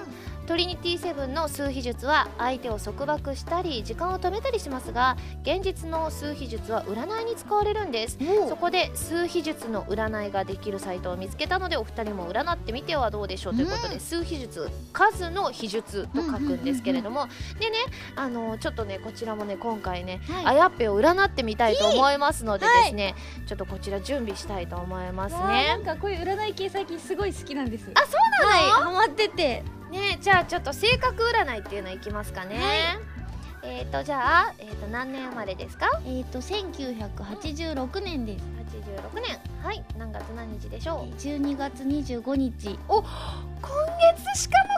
[0.46, 8.18] トリニティセブンの数秘術は相手を束縛したり時間を止めたりしますが現実の数秘術は占いに使われるんです。
[8.48, 14.00] そこで数秘術の占いができるサイトを見つけたのでお二人も占ってみてはどうでしょうということで、うん。
[14.00, 17.28] 数秘術数の秘術と書くんですけれども、
[17.60, 17.76] でね
[18.16, 20.46] あのちょっとねこちらもね今回ね、はい。
[20.46, 23.14] あやっぺを占ってみたいと思いますのでですね、
[23.46, 25.68] ちょっとこちら準備したいと思いますね。
[25.68, 27.90] なんかこういう占い系最近すごい好きなんです。
[27.94, 32.98] あそうなの、はいハマっててねじゃあちょっと性格占いっていうのいきますかね、
[33.62, 35.86] えっ、とじゃあ、えー、と何年生まれですか？
[36.06, 38.44] えっと1986年です。
[38.44, 39.38] 86年。
[39.62, 39.84] はい。
[39.98, 42.78] 何月何日でしょう？12月25日。
[42.88, 43.04] 今
[44.16, 44.71] 月しかも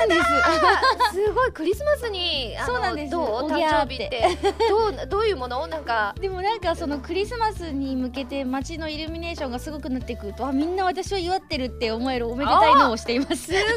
[0.00, 0.20] なんです。
[0.20, 0.82] だ
[1.12, 3.10] すごいクリスマスにそうなんです。
[3.10, 3.50] どう？
[3.50, 4.08] 誕生日って。
[4.08, 5.06] てどう？
[5.06, 5.66] どういうもの？
[5.66, 13.36] なんかでもなんかそのクリスマスに向けて街のイルミネーションがすごくなってくるとあみんな私を祝ってるって思えるおめでたいのをしています。
[13.36, 13.62] すごい。
[13.62, 13.68] 考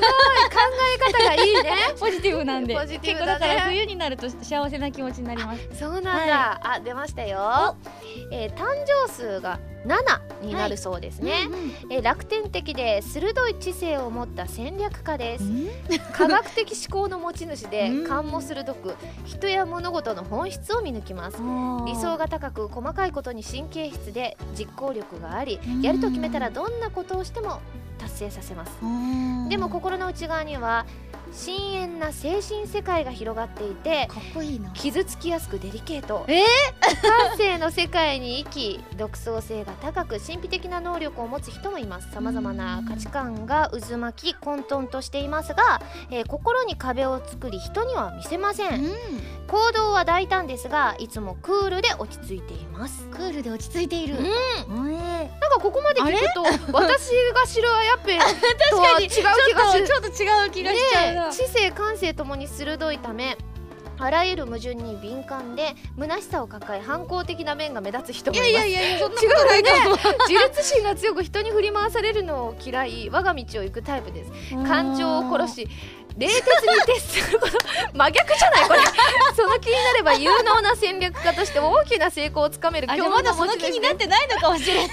[0.96, 1.72] え方がいいね。
[2.00, 2.76] ポジティブなんで。
[2.76, 5.68] ポジティ結構だから冬になると幸せな気持ちになります。
[5.78, 7.76] そうなんだ、あ出ましたよ、
[8.32, 11.34] えー誕生数が7になるそうですね、
[11.90, 15.46] えー楽天的で鋭い知性を持った戦略家です。
[16.12, 18.08] 科学的思考の持ち主でうん。
[18.08, 21.38] 勘も鋭く人や物事の本質を見抜きます。
[21.86, 25.82] 理想が高く細かいことに神経質で実行力がありうん。
[25.82, 27.62] やると決めたらどんなことをしても
[27.98, 28.72] 達成させます。
[29.50, 30.86] でも心の内側には
[31.34, 34.70] 深遠な精神世界が広がっていてかっこいいな。
[34.72, 36.26] 傷つきやすくデリケート。
[36.28, 36.44] え
[37.02, 42.12] 感性の世界に生き独創性が高く神秘的な能力を持つ人もいます。
[42.12, 48.84] さまざまな価値観が渦巻き混沌としていますが、えー心に壁を作り人には見せません。
[49.48, 53.08] 行動は大胆ですがいつもクールで落ち着いています。
[53.10, 54.18] クールで落ち着いている。
[54.18, 54.94] うん。
[54.94, 56.44] えなんかここまで聞くと
[56.74, 58.20] 私が知るあやっぺ
[58.72, 59.34] とは違う気が
[59.72, 59.88] する。
[59.88, 63.38] ちょっと違う気がしちゃうな、ね知性感性ともに鋭いため
[64.00, 68.50] あらゆる矛盾に敏感で虚しさを抱え反抗的な面が目立つ人もいます。
[68.50, 69.64] いやいやいやそんな違ことない。
[69.64, 69.96] かも、
[70.28, 74.32] 自立心が強く人に振り回されるのを嫌い我が道を行くタイプです。
[74.68, 75.68] 感情を殺し
[76.18, 76.42] 冷徹に
[76.86, 77.58] 徹すること
[77.94, 78.68] 真逆じゃない？
[78.68, 78.80] これ。
[79.36, 84.88] その気になれば有能な戦略家として大きな成功をつかめる今日もまだその気になってないのかもしれない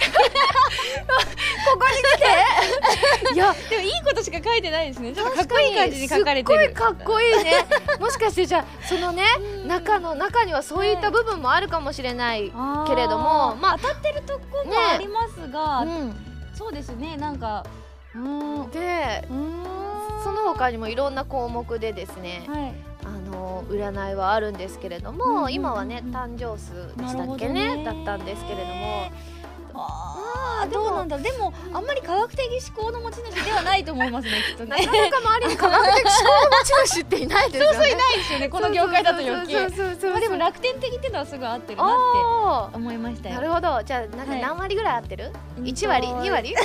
[1.64, 3.34] ここに来て？
[3.34, 5.12] いやでもいいことしか書いてないですね。
[5.12, 7.66] ちょっとかっこいい感じに書かれてすっごるいかっこいいね。
[8.00, 9.24] もしかしてじゃあそのね
[9.66, 12.52] 中の中にはそういった部分もあるかもしれない、
[12.86, 17.64] けれどもまあ当たってるとこもねありますが、うんそうですねなんか
[18.14, 18.66] うーん。
[18.66, 19.26] うで
[20.22, 22.74] その他にもいろんな項目でですねはい。
[23.02, 27.84] あの占いはあるんですけれども、うんうんうん今はね誕生数でしたっけねね。
[27.84, 29.10] だったんですけれども
[29.74, 37.74] あーどうなんだでもあんまり科学的思考の持ち主ではないと思いますねきっとなねかなか周りに科学的思考の持ち主っていないですよね。
[37.76, 39.54] そうそういないですよねこの業界だと余計。
[40.10, 43.34] まあでも楽天的っていうのはすごい合ってるなっあて思いましたよ。
[43.36, 43.82] ーなるほど。
[43.82, 44.40] じゃあなんかはい。
[44.42, 45.32] 何割ぐらい合ってる、
[45.64, 46.06] 一割？
[46.06, 46.54] 二割？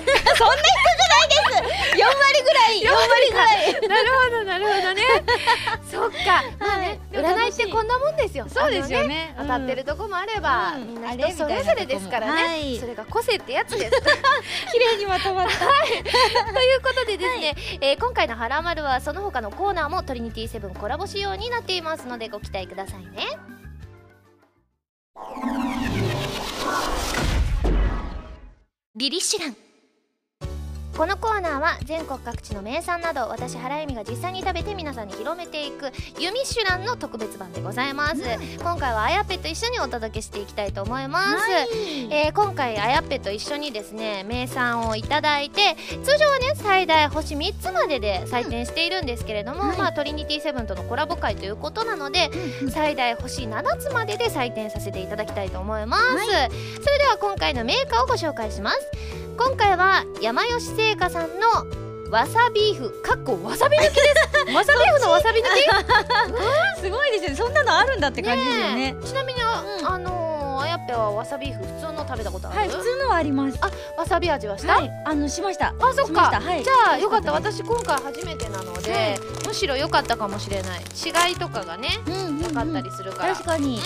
[1.96, 2.82] 4割ぐらい。
[2.82, 3.74] 4割ぐらい。
[3.88, 5.04] なるほどなるほどね。
[5.90, 6.44] そっか。
[6.60, 8.46] まあね占いってこんなもんですよ。
[8.50, 9.34] そうですよね。
[9.38, 10.88] 当たってるとこもあれば、うん。
[10.88, 13.92] みんな人それぞれですからね、それが個性ってやつです。
[14.72, 15.60] 綺麗にまとまった。
[15.60, 23.38] ということでですね、えー今回の「はらまる」はその他のコーナーもトリニティセブンコラボ仕様になっていますのでご期待くださいね。
[28.96, 29.65] リリシュラン
[30.98, 38.22] このコーナーは全国各地の名産など私原由美が実際に食べて皆さんに広めていく「ユミシュラン」の特別版でございます、
[38.60, 41.52] 今回はあやぺと一緒にお届けしていきたいと思います、
[42.10, 49.78] えー今回あやっぺと一緒にですね名産をいただいて通常はね最大星3つまでで採点しているんですけれども、はい。
[49.78, 52.32] まあトリニティセブンとのコラボ会ということなので
[52.70, 56.04] 最大星7つまでで採点させていただきたいと思います、
[56.82, 61.48] それでは今回のメーカーをご紹介します今回は山吉製菓さんの
[62.12, 64.02] わさビーフかっこわさび抜きで
[64.48, 64.54] す。
[64.56, 66.80] わさビーフのわさび抜き？
[66.82, 67.36] すごいですよね。
[67.36, 68.98] そんなのあるんだって感じですよね。
[69.02, 69.06] え。
[69.06, 69.88] ちなみにあ,、うん。
[69.88, 70.26] あのー
[70.62, 73.58] あやっぺはわさビーフ普通の食べたことある、はい普通のはあります。
[73.60, 74.92] あわさび味はした、はい。
[75.06, 75.68] あのしました。
[75.68, 76.30] あそっか。
[76.32, 76.40] た。
[76.40, 76.64] はい。
[76.64, 77.34] じゃあよかった。
[77.34, 80.82] 私今回初めてなので、むしろ良かったかもしれない。
[80.82, 83.80] 違いとかがねうん分かったりするから、確かに。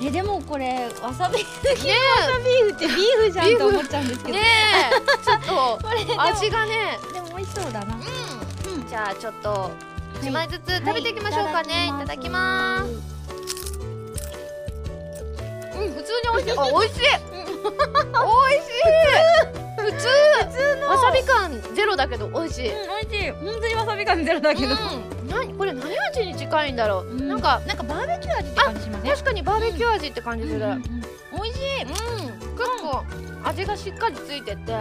[0.00, 2.96] うえでもこれわさび抜きねのわさビーフってビー
[3.26, 4.38] フじゃんと思っちゃうんですけど。
[4.38, 4.46] んね
[4.90, 5.24] え。
[5.24, 5.78] ちょっと
[6.20, 6.98] 味がね。
[7.12, 7.94] でも美味しそうだな。
[7.94, 8.88] うん。
[8.88, 9.70] じゃあちょっと
[10.22, 12.84] 1枚ずつ食べていきましょうかね、い、ただきます。
[12.84, 13.02] うん
[15.94, 16.58] 普通に 美味しい。
[16.58, 17.00] あ 美味しい。
[17.00, 20.88] 美味しい普通普通の。
[20.88, 22.68] わさび感ゼロだけど美味しい。
[22.68, 22.74] うん
[23.10, 23.30] 美味しい。
[23.32, 24.74] 本当にわさび感ゼロだけど。
[24.74, 27.28] うん、何これ何味に近いんだろう、うん。
[27.28, 29.10] なんかなんかバーベキュー味って感じしますね。
[29.10, 30.82] 確かにバーベキュー味って感じする、うんうんうんうん。
[31.42, 33.04] 美味しい結構
[33.44, 34.72] 味がしっかりついてて、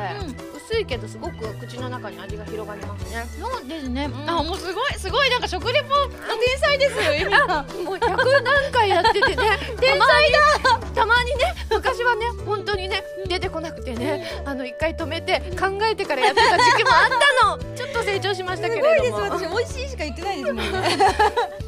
[0.56, 3.26] 薄いけどすごく口の中に味が広がりますね。
[3.40, 4.30] そうですね、ん。
[4.30, 9.58] あもうすごいすごいなんか食レポの天才ですよゆみさんもう100何回やっててね。
[9.80, 17.58] 天才だ たまにね昔はね本当にね出てこなくてねあの一回止めて考えてからやってた時期もあったの。
[17.76, 19.22] ちょっと成長しましたけれども。
[19.40, 20.80] 美味しいしか言ってないですもんね。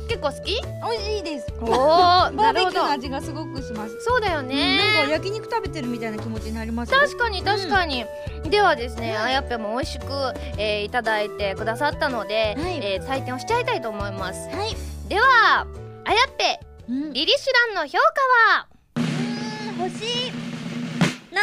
[0.08, 0.62] 結構好き？
[0.62, 1.48] 美味しいです。
[1.62, 2.80] おおバーベキューなるほど。
[2.84, 4.02] の味がすごくします。
[4.02, 8.04] そうだよね、なんか焼肉食べてるみたいな気持ちになりますよ確かに確かに、
[8.50, 10.06] ではですね、あやっぺも美味しく、
[10.58, 12.80] えーいただいてくださったので、はい。
[12.84, 14.50] えー採点をしちゃいたいと思います。
[14.50, 14.76] はい。
[15.08, 15.68] では
[16.06, 17.14] あやっぺうん。
[17.14, 18.68] リリシュランの評価は？
[19.78, 20.32] 星
[21.32, 21.36] 7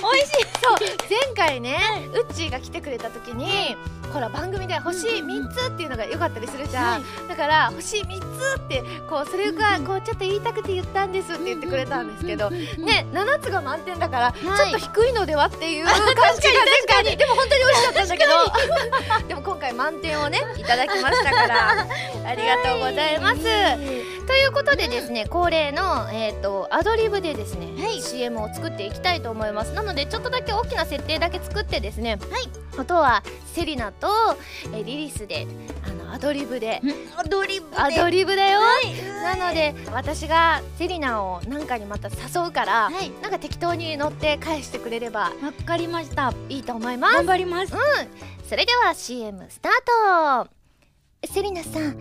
[0.00, 0.76] 美味しいそう
[1.08, 1.78] 前回ね、
[2.14, 3.76] ウッチーが来てくれた時に、
[4.12, 16.00] ほら番組で星3つっていうのが良かったりするじゃん、だから星3つってこうそれがこうちょっと言いたくて言ったんですって言ってくれたんですけど、ね7つが満点だから、ちょっと低いのではっていう感じ。
[16.00, 17.16] が前回に。
[17.16, 19.28] でも本当に美味しかったんだけど。
[19.28, 21.70] でも今回満点をねいただきましたから
[22.26, 24.17] ありがとうございます。
[24.28, 28.02] ということでですね恒例の、えー、とアドリブでですね、はい。
[28.02, 29.72] CM を作っていきたいと思います。
[29.72, 32.18] なのでちょっとだけ大きな設定だけ作ってですね、
[32.76, 33.22] あとは
[33.54, 34.06] セリナと、
[34.66, 35.46] えーリリスで
[35.82, 36.82] あのアドリブで。
[37.16, 37.76] アドリブで。
[37.76, 39.38] アドリブだよ、はい。
[39.38, 43.10] なので私がセリナを何かにまた誘うから、はい。
[43.22, 46.34] なんか適当に乗って返してくれればわかりました。
[46.50, 47.14] いいと思います。
[47.14, 47.72] 頑張ります。
[48.46, 50.50] それでは CM スタート。
[51.32, 51.96] セリナさん、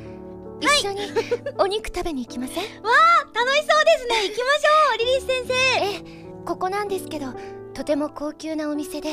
[0.59, 1.01] 一緒に
[1.57, 2.55] お肉食べに行きません？
[2.55, 4.23] 楽しそうですね。
[4.29, 5.53] 行きましょうリリース先生。
[5.85, 7.27] えここなんですけど
[7.73, 9.09] とても高級なお店で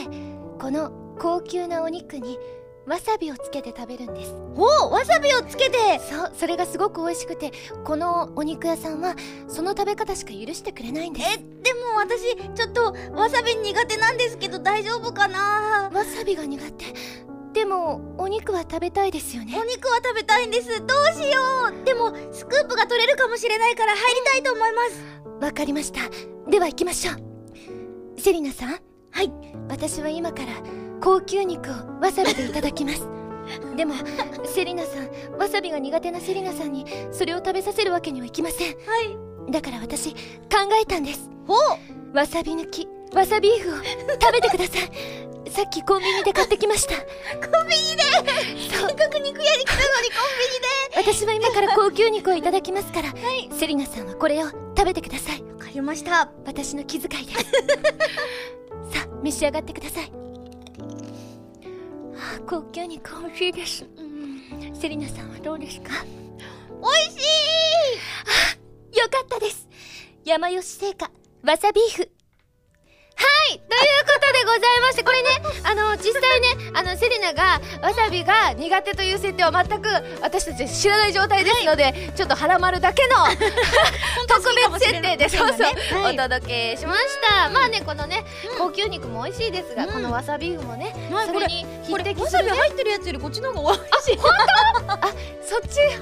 [0.60, 2.38] この高級なお肉に
[2.86, 4.34] わさびをつけて食べるんです。
[4.56, 5.98] おわさびをつけて。
[6.00, 7.50] そうそれがすごく美味しくて
[7.84, 9.16] このお肉屋さんは
[9.48, 11.26] その食べ方しか許してくれないんです。
[11.30, 15.90] えでも私ちょっとわさび苦手なんですけど大丈夫かな？
[15.92, 16.84] わさびが苦手
[17.54, 19.56] でもお肉は食べたいですよね。
[19.58, 20.84] お肉は食べたいんです。
[20.84, 21.40] どうしよ
[21.82, 21.84] う。
[21.84, 25.44] でもスクープが取れるかもしれないから入りたいと思います。
[25.46, 26.00] わかりました。
[26.50, 28.20] では行きましょう。
[28.20, 28.70] セリナさん。
[29.12, 29.32] はい。
[29.68, 30.52] 私は今から
[31.00, 33.08] 高級肉をわさびでいただきます。
[33.76, 33.94] でも
[34.44, 35.38] セリナさん。
[35.38, 38.76] わさびが苦手なセリナさんにそれを食べさせるわけにはいきません。
[38.78, 39.16] はい。
[39.52, 40.18] だから私考
[40.82, 41.30] えたんです。
[41.46, 41.54] お
[42.16, 43.74] わさび抜きわさビーフを
[44.20, 46.94] 食べてくださいさっきコンビニで買ってきました。
[46.96, 48.02] コンビニで？
[48.70, 51.12] せっかく肉屋に来たのにコンビニで？
[51.12, 53.12] 私は今から高級肉をいただきますから、
[53.52, 55.42] セリナさんはこれを食べてください。
[55.42, 56.30] わかりました。
[56.46, 57.32] 私の気遣いで。
[57.34, 57.44] す
[58.98, 60.12] さあ召し上がってください。
[62.16, 63.84] あ高級肉美味しいです。
[63.96, 64.74] うん。
[64.74, 65.90] セリナさんはどうですか？
[66.04, 67.24] 美味し
[68.94, 68.98] い！
[68.98, 69.68] よかったです。
[70.24, 71.10] 山吉製菓
[71.42, 72.10] わさビーフ
[73.16, 73.62] はいという
[74.06, 75.28] ことでございましてこれね
[75.62, 79.88] あの実際ねあのセリナがわさびが苦手という設定は全く
[80.20, 83.16] 私たち知らない状態ですので、ちょっと腹丸だけの
[84.26, 86.14] 特別設定でそうそう、はい。
[86.14, 87.48] お届けしました。
[87.50, 88.24] まあねこのね、
[88.58, 89.92] 高級肉も美味しいですが、うん。
[89.92, 94.18] このわさビーフもね、はいそれに匹これわさ敵するねび入ってるやつよりこっちの方が美味しい。
[94.18, 95.80] そっち？
[95.80, 95.92] は？
[95.92, 95.98] い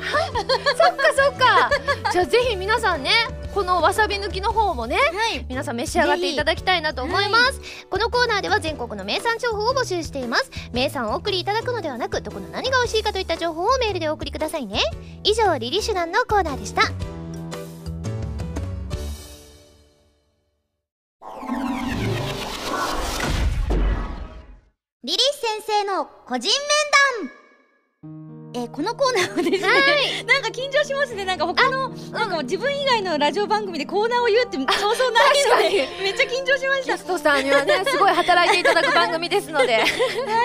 [0.76, 1.70] そっかそっか。
[2.12, 3.10] じゃあぜひ皆さんね
[3.54, 5.02] このわさび抜きの方もねは
[5.36, 5.44] い。
[5.48, 7.60] 皆さん召し上がっていただきたいなと思います、
[7.90, 10.50] このコーナーでは全国の名産情報を募集しています。
[10.72, 14.80] 名産をお送りいただくのではなくどこの何が美味しいかといった情報をメールでお送りくださいね。
[15.22, 16.82] 以上リリシュランのコーナーでした。
[25.04, 26.48] リリス先生の個人
[28.02, 31.24] 面談えーこのコーナーはですね、なんか緊張しますね。
[31.24, 36.92] なんか他のなんか自分以外のラジオ番組でコーナーを言うってそうそうないのでめっちゃ緊張しました。
[36.92, 39.76] ゲストさんにはねすごい働いていただく番組ですので。
[39.80, 39.84] は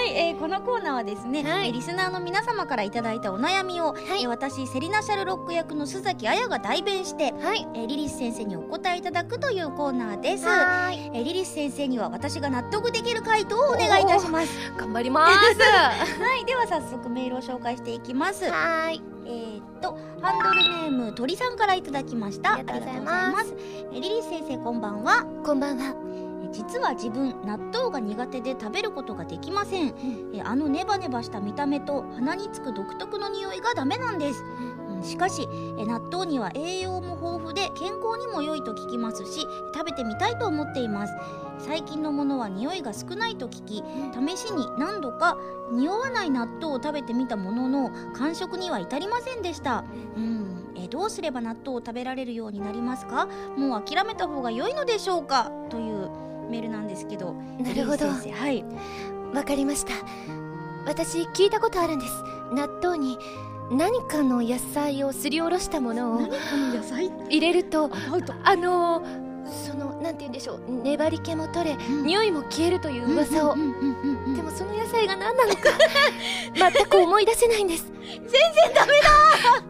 [0.03, 1.67] い、えーこのコーナーはですね、はい。
[1.67, 7.67] えーリスナーの皆様からいただいたお悩みを、えー私セリナ・シャルロック役の須崎彩が代弁して、はい。
[7.75, 14.49] えーリリス先生にお答えいただくというコーナーです、はえーリリス先生には私が納得できる回答をお願いいたします。
[14.77, 15.37] 頑張ります。
[15.61, 18.45] はいでは早速メールを紹介していきます。
[18.45, 19.01] はーい。
[19.25, 22.53] えー、っとハンドルネーム鳥さんからいただきました。
[22.53, 23.53] ありがとうございます。
[23.91, 25.25] えーリリス先生こんばんは。
[25.43, 25.95] こんばんは。
[26.43, 29.93] え実は自分納豆が苦手で食べることができません、
[30.33, 34.43] えあのネバネバした見た目と鼻につく独特の匂いがダメなんです、
[34.89, 35.03] うん。
[35.03, 35.47] しかし
[35.79, 41.13] え納豆には栄養も豊富で健康にも良いと聞きますし食べてみたいと思っています
[41.59, 45.37] 最近のものは匂いが少ないと聞き試しに何度か
[45.71, 49.83] 匂わない納豆を食べてみたものの感触には至りませんでした。
[50.15, 50.73] うん。
[50.77, 53.27] えどうすれば納豆を食べられるようになりますか？
[53.57, 55.51] もう諦めた方が良いのでしょうか？
[55.69, 56.09] という
[56.49, 57.33] メールなんですけど。
[57.59, 58.07] なるほど。
[58.07, 58.63] はい。
[59.33, 59.93] わかりました。
[60.85, 62.13] 私聞いたことあるんです。
[62.53, 63.17] 納豆に
[63.69, 66.21] 何かの野菜をすりおろしたものを
[67.29, 67.91] 入れると
[68.45, 70.59] あのーそのなんて言うんでしょう。
[70.83, 72.03] 粘り気も取れ、ん。
[72.03, 75.61] 匂いも消えるという噂を、でもその野菜が何なのか。
[76.71, 77.91] 全く思い出せないんです。
[78.07, 78.93] 全然ダメ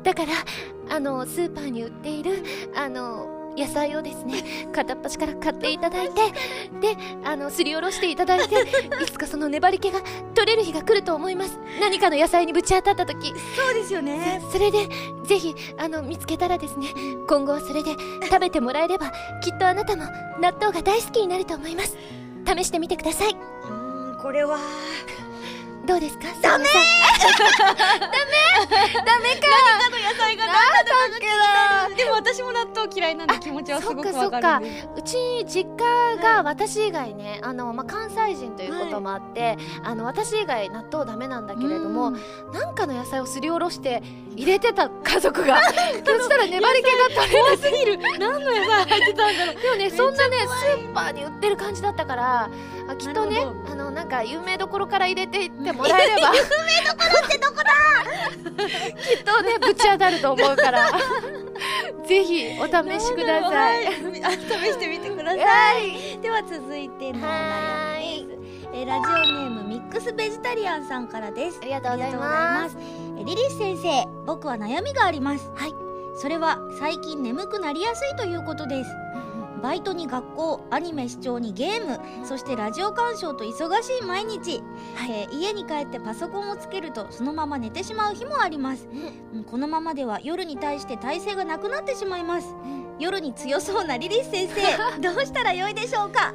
[0.04, 2.44] だからあのスーパーに売っている
[2.76, 6.22] あの野菜をですね片っ端から買っていただいて
[6.80, 8.56] であのすりおろしていただいて
[9.02, 10.00] いつかその粘り気が
[10.36, 11.60] 取れる日が来ると思います。
[11.82, 13.34] 何かの野菜にぶち当たった時。
[13.56, 14.42] そうですよね。
[14.52, 14.88] それで
[15.26, 16.88] ぜひあの見つけたらですね
[17.28, 17.92] 今後はそれで
[18.24, 19.12] 食べてもらえれば
[19.44, 20.04] きっとあなたも
[20.40, 21.98] 納豆が大好きになると思います。
[22.46, 23.36] 試してみてください。
[23.70, 24.58] うんこれは
[25.88, 26.28] どうですか？
[26.42, 26.66] ダメ！
[26.68, 26.68] ダメ？
[29.06, 29.48] ダメか。
[29.86, 35.16] あの野菜が何だっけなでも私も納豆嫌いなんで気持ちはすごくわかるうち
[35.48, 44.04] 実家が私以外ねあの、まあ、関西人ということもあって、あの私以外納豆ダメなんだけれども、なんかの野菜をすりおろして
[44.36, 47.98] 入れてた家族が そしたら粘り気が取れなすぎる。
[48.20, 52.50] 何の野菜入ってたんだろうでもねそんなねスーパーに売ってる感じだったから
[52.90, 56.34] あきっとねあのなんか有名どころから入れていってもらえれば。
[56.34, 56.48] 有名
[56.88, 57.64] どころってどこだ？
[58.58, 60.92] きっとねぶち当たると思うから。
[62.08, 62.72] ぜひお試
[63.02, 63.86] しください。
[63.86, 63.92] は
[64.32, 65.40] 試してみてください。
[65.40, 66.20] はい。
[66.22, 71.60] では続いてのおは悩いみですえーラジオネームミックスベジタリアンさんからです。
[71.62, 72.74] ありがとうございます。
[72.74, 72.78] す。
[72.80, 75.52] えーリリス先生僕は悩みがあります。
[75.56, 75.74] はい。
[76.20, 78.90] それは最近眠くなりやすいということです
[79.62, 84.62] バイトに学校アニメ視聴にゲームそしてラジオ鑑賞と忙しい毎日、
[85.10, 88.88] えー家に帰ってパソコンをつけるとそのまま寝てしまう日もあります、
[89.34, 89.44] うん。
[89.44, 92.56] このままでは夜に対して体勢がなくなってしまいます。
[93.00, 94.62] 夜に強そうなリリス先生
[95.00, 96.34] どうしたらよいでしょうか、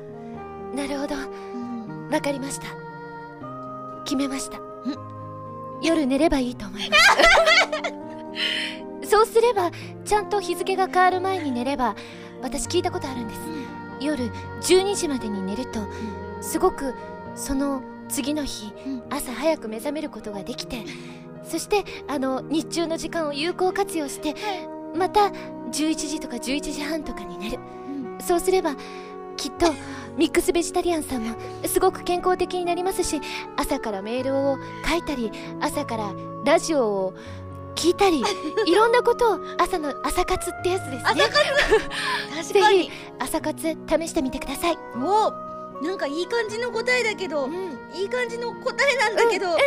[0.74, 1.14] なるほど。
[1.16, 2.08] うん。
[2.10, 2.66] わかりました。
[4.04, 4.58] 決めました。
[5.82, 7.02] 夜寝ればいいと思います。
[9.10, 9.70] そうすれば
[10.04, 11.96] ちゃんと日付が変わる前に寝れば
[12.42, 13.40] 私聞いたことあるんです。
[14.00, 14.30] 夜
[14.62, 15.80] 12時までに寝ると
[16.40, 16.94] すごく
[17.36, 19.02] その次の日うん。
[19.10, 20.84] 朝早く目覚めることができて
[21.44, 24.34] そしてあの日中の時間を有効活用して
[24.96, 25.30] また
[25.70, 27.58] 11時とか11時半とかに寝る。
[28.20, 28.76] そうすれば
[29.36, 29.72] きっと
[30.16, 31.34] ミックスベジタリアンさんも
[31.64, 33.20] すごく健康的になりますし
[33.56, 36.12] 朝からメールを書いたり朝から
[36.44, 37.14] ラジオを
[37.74, 38.22] 聞いたり
[38.66, 41.02] いろんなことを朝の朝活ってやつですね。
[41.04, 41.32] 朝活？
[42.36, 42.82] 確ぜかに。
[42.84, 45.32] ひ朝活試してみてください、お
[45.82, 47.52] なんかいい感じの答えだけど、うん。
[47.94, 49.58] いい感じの答えなんだけど、どう？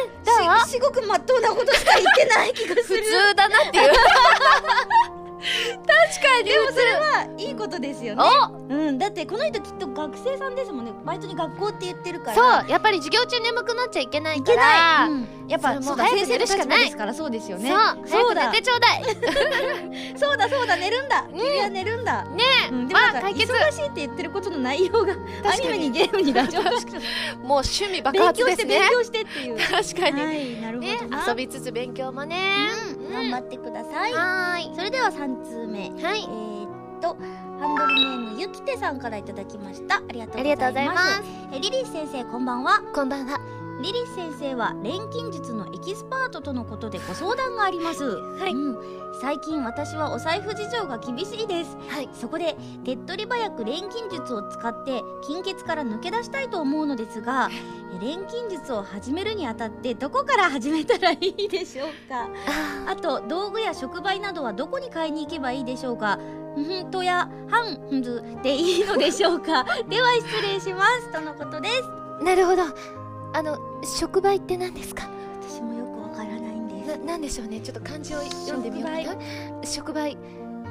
[0.66, 3.89] しすごくまっとうなことしか言ってない気がす普る通だなっていう。
[3.89, 3.99] 確
[5.36, 7.28] かにでもそれは。
[7.38, 8.24] いいことですよね。
[8.50, 8.74] お！
[8.74, 10.94] うんだってこの人きっと学生さんですもんね。
[11.06, 12.36] バイトに学校って言ってるから。
[12.62, 15.28] そうやっぱり授業中眠くなっちゃいけないいけからない、うん。
[15.48, 17.72] やっぱもそうだ先生の寝るしかない立場ですからそうですよね。
[18.06, 18.52] そうだ。
[18.52, 19.04] 寝てちょうだい。
[20.18, 21.24] そうだそうだ寝るんだ。
[21.24, 22.24] ん君は寝るんだ。
[22.26, 22.44] ね。
[22.72, 25.14] うん、でもなん忙しいって言ってることの内容が
[25.44, 26.72] アニメにゲームにラジオもう
[27.44, 28.82] 趣味爆勉発ですね。
[28.90, 29.58] 強して勉強してっていう。
[29.70, 32.70] 確かに、はいなるほねどな、遊びつつ勉強もね、
[33.00, 34.76] うん頑張ってください、はーい。
[34.76, 35.89] それでは3通目。
[36.01, 36.22] はい。
[36.22, 36.70] えー、っ
[37.01, 37.16] と
[37.59, 39.97] ハンドルネームゆきてさんからいただきました。
[39.97, 40.43] ありがとうございます。
[40.43, 41.24] ありがとうございます。
[41.53, 42.82] えリリース先生こんばんは。
[42.93, 48.03] こんばんはリリス先生は錬金術のエキスパートとのことでご相談があります。
[48.05, 48.53] はい。
[48.53, 48.78] うん、
[49.21, 51.76] 最近私はお財布事情が厳しいです。
[51.89, 52.09] はい。
[52.13, 52.55] そこで
[52.86, 57.49] 手っ取り早く錬金術を使って金欠から抜け出したいと思うのですが
[57.95, 62.30] え錬金術を始めるにあたってどこから始めたらいいでしょうか？
[62.88, 66.17] ああと道具や触媒などはどこに買いに行けばいいでしょうか？
[66.55, 69.65] ふんとやはんふんずでいいのでしょうか？
[69.89, 71.11] では失礼します。
[71.11, 71.82] とのことです。
[72.21, 72.63] ーなるほど
[73.36, 75.10] あの触媒って何ですか？
[75.42, 76.98] 私もよくわからないんです。
[77.00, 77.60] ななんでしょうね。
[77.60, 79.66] ちょっと漢字を読んでみようかな。
[79.68, 80.18] 触媒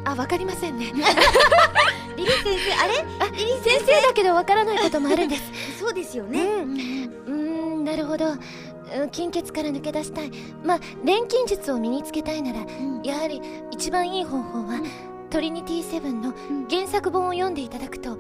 [0.07, 0.87] あわかりませんね。
[2.17, 2.95] リリー先生あれ？
[3.21, 3.25] あ
[3.63, 4.01] 先生？
[4.09, 5.43] だけどわからないこともあるんです。
[5.79, 6.73] そうですようね、ん
[7.27, 8.27] うーんなるほど。
[8.29, 8.41] うん
[9.11, 10.31] 金欠から抜け出したい。
[10.65, 13.03] まあ錬金術を身につけたいならうん。
[13.03, 14.81] やはり一番いい方法は、
[15.31, 16.33] トリニティセブンの
[16.71, 18.17] 原作本を読んでいただくと、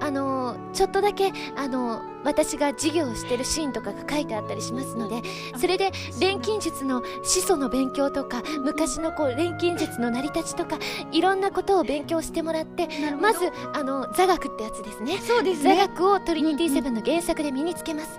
[0.00, 5.22] あのちょっとだけあの私が授業をしてるシーンとかが書いてあったりしますので
[5.56, 10.78] それで錬金術の始祖の勉強とか昔のこう錬金術の成り立ちとか
[11.12, 12.88] いろんなことを勉強してもらって
[13.20, 15.18] まずあの座学ってやつですね。
[15.18, 18.18] そうです座ね学をトリニティセブンの原作で身につけます、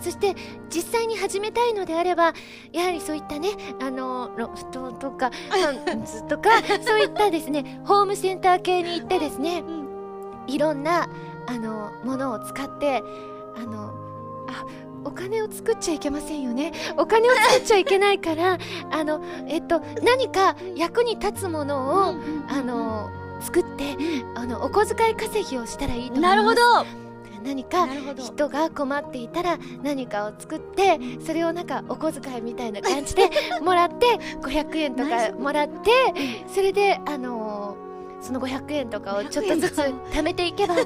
[0.00, 0.34] そして
[0.68, 2.34] 実際に始めたいのであれば
[2.72, 6.50] やはりそういったねあのロフトとかパンツとか
[6.84, 9.62] そういったですねホームセンター系に行ってですね
[10.46, 11.08] いろんな
[11.46, 13.02] あのものを使って
[13.56, 13.92] あの
[14.48, 14.64] あ
[15.04, 16.72] お金を作っちゃいけませんよね。
[16.96, 18.58] お金を作っちゃいけないから
[18.90, 22.14] あのえっと何か役に立つものを、
[22.48, 23.96] あの作って
[24.36, 26.36] あのお小遣い稼ぎをしたらいいと思います。
[26.36, 27.02] なるほど。
[27.44, 33.30] 何か人が困っていたら何かを作ってそれをなんかお小遣いみたいな感じで
[33.60, 35.90] もらって500円とかもらって
[36.46, 37.81] それであのー
[38.22, 40.76] その500円とかをちょっとずつ500円貯めていけば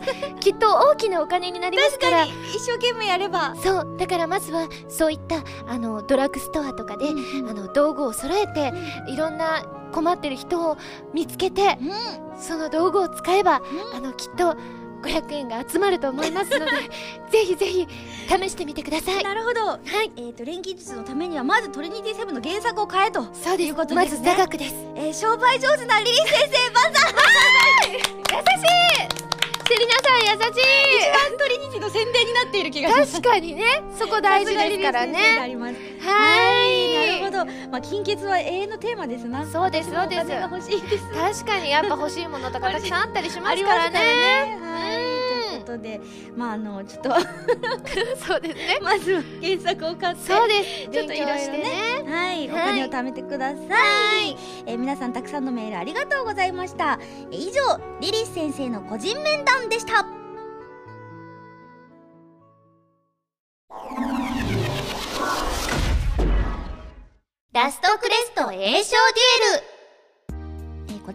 [0.40, 2.24] きっと大きなお金になりますから。
[2.24, 3.54] 一生懸命やれば。
[3.56, 7.06] そうだからまずはそういったあのドラッグストアとかで、
[7.48, 8.72] あの道具を揃えて
[9.08, 10.76] いろんな困ってる人を
[11.14, 11.78] 見つけて
[12.38, 13.62] その道具を使えば
[13.94, 14.56] あのきっと
[15.02, 16.72] 500円が集まると思いますので
[17.30, 17.88] ぜひぜひ
[18.28, 19.24] 試してみてください。
[19.24, 19.60] なるほど。
[19.66, 20.10] はい。
[20.16, 23.22] えっ、と錬金術のためにはまずトリニティセブンの原作を変えと。
[23.34, 23.68] そうです。
[23.68, 24.74] いうことまずですね座学です。
[24.96, 27.14] えー、商売上手なリリー先生万歳
[29.68, 30.62] セリナさん優しい。
[31.36, 33.16] トリニティの宣伝になっている気がします。
[33.20, 33.64] 確かにね。
[33.98, 35.18] そこ大事ですからね。
[36.00, 37.20] はい。
[37.22, 37.52] なるほど。
[37.70, 39.44] まあ金欠は永遠のテーマですな。
[39.46, 40.26] そうですそうです。
[41.14, 43.98] 確かにやっぱ欲しいものとかたくさんあったりしますからね。
[43.98, 44.58] ね。
[44.62, 45.25] は
[45.66, 46.00] ことで
[46.36, 47.10] まああのちょっと
[48.24, 48.78] そうですね。
[48.82, 50.88] まずは原作を買ってそうです。
[50.90, 52.04] ちょっといろいろね。
[52.06, 52.64] はい、おはい。
[52.70, 53.56] 金を貯めてくださ
[54.22, 54.36] い、
[54.66, 56.98] えー皆さんたくさんのメールありがとうございました。
[57.30, 60.06] えー以上リリス先生の個人面談でした。
[67.52, 69.75] ラストクレスト栄翔デュエル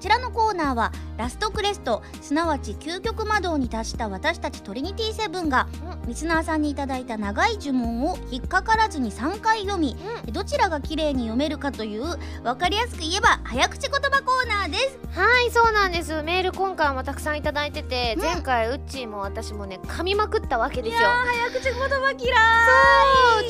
[0.01, 5.67] ちらのコーナーはラストクレストすなわち究極魔導に達した私たちトリニティセブンが
[6.07, 9.95] リスナーさんにいただいた長い呪文を引っかからずに3回読み、
[10.31, 14.97] どちらが綺麗に読めるかという分かりやすく言えば早口言葉コーナーです。
[15.11, 16.23] はいそうなんです。
[16.23, 18.23] メール今回もたくさんいただいてて、うん。
[18.23, 21.09] 前回うっちーも私もね噛みまくったわけですよ。
[21.09, 22.35] 早口言葉嫌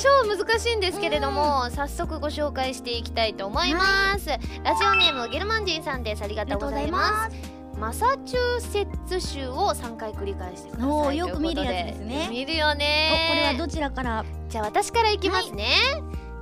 [0.02, 4.38] そう超難しいんですけれども、早速ご紹介していきたいと思います、ラ
[4.76, 6.24] ジオネームゲルマンジンさんです。
[6.24, 7.36] ありがとうございます。
[7.80, 12.28] マサチューセッツ州を3回繰り返してくださいよく見るやつですね。
[12.30, 14.26] 見るよおこねれはどちらから？
[14.50, 15.66] じゃあ私からいきますね、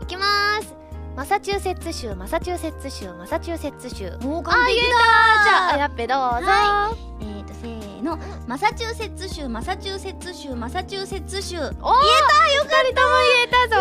[0.02, 0.76] い、きます。
[1.16, 4.06] マサチューセッツ州マサチューセッツ州マサチューセッツ州。
[4.06, 4.88] おーあ言えた
[5.44, 8.18] じゃあやっぺどうぞ、はえーとせーの。
[8.48, 11.56] マサチューセッツ州マサチューセッツ州マサチューセッツ州。
[11.56, 13.76] よかお言えたよ二人とも言えたぞ。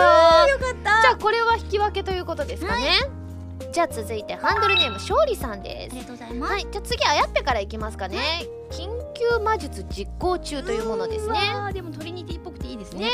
[0.73, 2.91] ったじゃあこれは引き分けということですかね、
[3.73, 5.93] じゃあ続いてハンドルネーム勝利さんです。
[5.93, 8.19] ありがとうございます、はいじゃあ次あやっぺからいきますかね。
[8.71, 11.39] 緊急魔術実行中というものですね。
[11.73, 13.11] でもトリニティっぽくていいですね。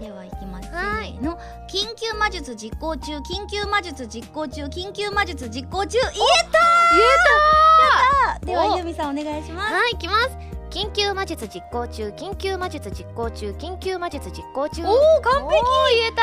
[0.00, 1.38] ではいきます、はいの。
[1.68, 5.98] 緊急魔術実行中緊急魔術実行中緊急魔術実行中。
[5.98, 6.14] 言え
[6.52, 9.72] たではおゆみさんお願いします。
[9.72, 14.84] はいいきます緊急魔術実行中緊急魔術実行中緊急魔術実行中。
[14.86, 15.56] おお完璧。
[15.96, 16.22] 言えた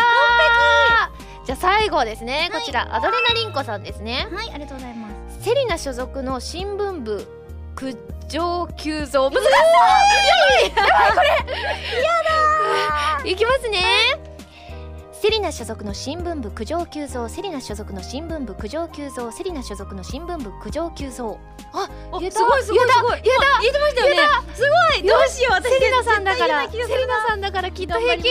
[1.45, 4.27] じゃあ最後ですね、はいこちらアドレナリンコさんですね。
[4.31, 4.51] はい。
[4.51, 5.43] ありがとうございます。
[5.43, 7.25] セリナ所属の新聞部
[7.75, 7.95] 苦
[8.29, 9.29] 情急増。
[9.29, 10.75] 難しい。
[10.75, 11.27] やばいこれ。
[12.01, 12.11] や
[13.23, 13.79] だいきますね
[15.19, 21.39] セリナ所属の新聞部苦情急増セリナ所属の新聞部苦情急増セリナ所属の新聞部苦情急増。
[21.73, 21.89] あ
[22.19, 22.37] 言えた。
[22.37, 23.21] すごいすごいすごい。
[23.23, 23.61] 言えた。
[23.61, 24.21] 言えてましたよね。
[24.53, 24.67] すご
[24.99, 25.07] い。
[25.07, 25.53] どうしよう。
[25.53, 26.69] 私セリナさんだから。
[26.69, 27.71] セリナさんだから。
[27.71, 28.29] きっと平気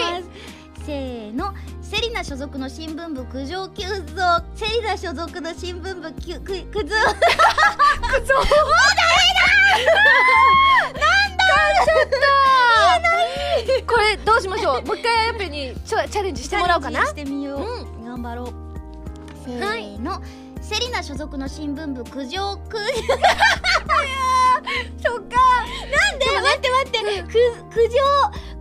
[0.87, 6.95] せーのセリナ所属の新聞部苦情急増セリナ所属の新聞部きゅくくず
[13.87, 14.83] これどうしましょう？
[14.83, 17.05] もう一回あやっぺにチャレンジしてもらおうかな？
[17.07, 18.53] してみよう、う頑張ろう。
[19.45, 19.97] せはい。
[19.97, 20.21] ーの、
[20.61, 22.79] セリナ所属の新聞部苦情く
[25.03, 25.37] そっか。
[25.91, 26.27] なんで？
[26.41, 26.99] 待って待って。
[27.23, 27.29] く
[27.71, 27.97] 苦情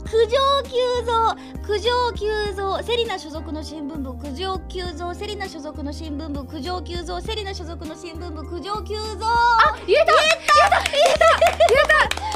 [0.06, 0.38] 苦情
[0.70, 1.36] 急増。
[1.66, 2.84] 苦情急増。
[2.84, 5.14] セリナ所属の新聞部苦情急増。
[5.16, 7.20] セリナ所属の新聞部苦情急増。
[7.22, 9.26] セリナ所属の新聞部苦情急増。
[9.26, 10.14] あ言えた！
[10.14, 10.84] 言えた！
[10.92, 12.35] 言え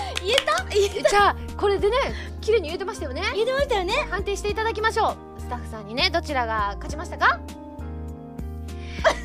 [1.10, 1.96] じゃあこれでね
[2.42, 3.22] 綺麗に言えてましたよね。
[3.34, 3.94] 言えてましたよね。
[4.10, 5.42] 判定していただきましょう。
[5.42, 7.40] スタッフさんにねどちらが勝ちましたか？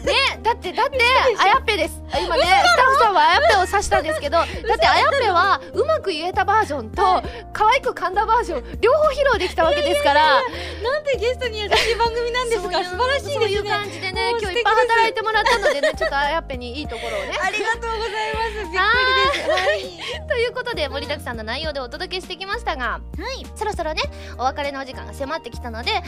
[0.04, 0.98] ねだってだって
[1.38, 2.00] あやっぺです。
[2.14, 7.22] 今ねスタッフさんはあやっぺを指したんですけどだってあやっぺはうまく言えたバージョンと
[7.52, 10.34] 可愛く噛んだバージョン両方披露できたわけですから。
[10.34, 12.84] なんてゲストに優しい番組なんですか？
[12.84, 13.40] 素晴らしいですね。
[13.40, 17.38] そういう感じでね今日いっぱい働いてもらったのでねちょっとあやっぺにいいところをね。
[17.42, 18.54] ありがとうございます。
[18.54, 19.50] びっくりです。
[19.50, 20.28] はい。
[20.28, 23.00] ということで盛りだくさんの内容でお届けしてきましたがは
[23.38, 23.46] い。
[23.56, 24.02] そろそろね
[24.38, 26.02] お別れのお時間が迫ってきたのではい。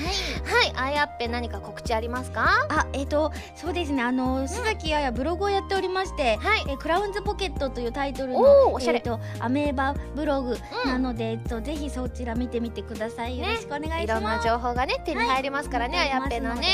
[0.77, 2.67] あやっぺ何か告知ありますか？
[2.69, 4.03] あえっ、とそうですね。
[4.03, 6.65] あの須崎あやブログをやっておりまして、はい。
[6.69, 8.99] えークラウンズポケットというタイトルのおしゃれ。
[8.99, 10.91] えーとアメーバブログうん。
[10.91, 13.49] なので、えっとぜひそちら見てみてください、ね。
[13.49, 14.05] よろしくお願いします。
[14.05, 16.67] いろんな情報がね手に入りますからね、あやっぺのね。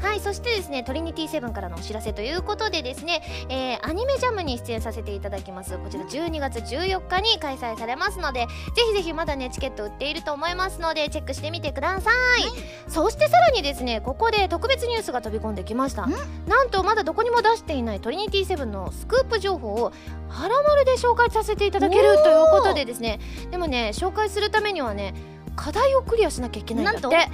[0.00, 0.10] はい。
[0.12, 0.20] はい。
[0.20, 5.76] そしてですねトリニティセブンからのお知らせということでですね、えーアニメジャムに出演させていただきます。
[5.78, 8.46] こちら12月14日に開催されますのでぜ
[8.90, 16.06] ひぜひまだねチケット売っていると思いますのでチェックしてみてください、そしてさらにですねここで特別ニュースが飛び込んできました。
[16.06, 16.12] ん
[16.46, 19.92] なんとまだどこにも出していないトリニティセブンのスクープ情報を
[20.28, 23.20] ハラマルで紹介させていただけるということでですね
[23.50, 25.14] でもね紹介するためにはね
[25.56, 27.30] 課題をクリアしなきゃいけないんだって。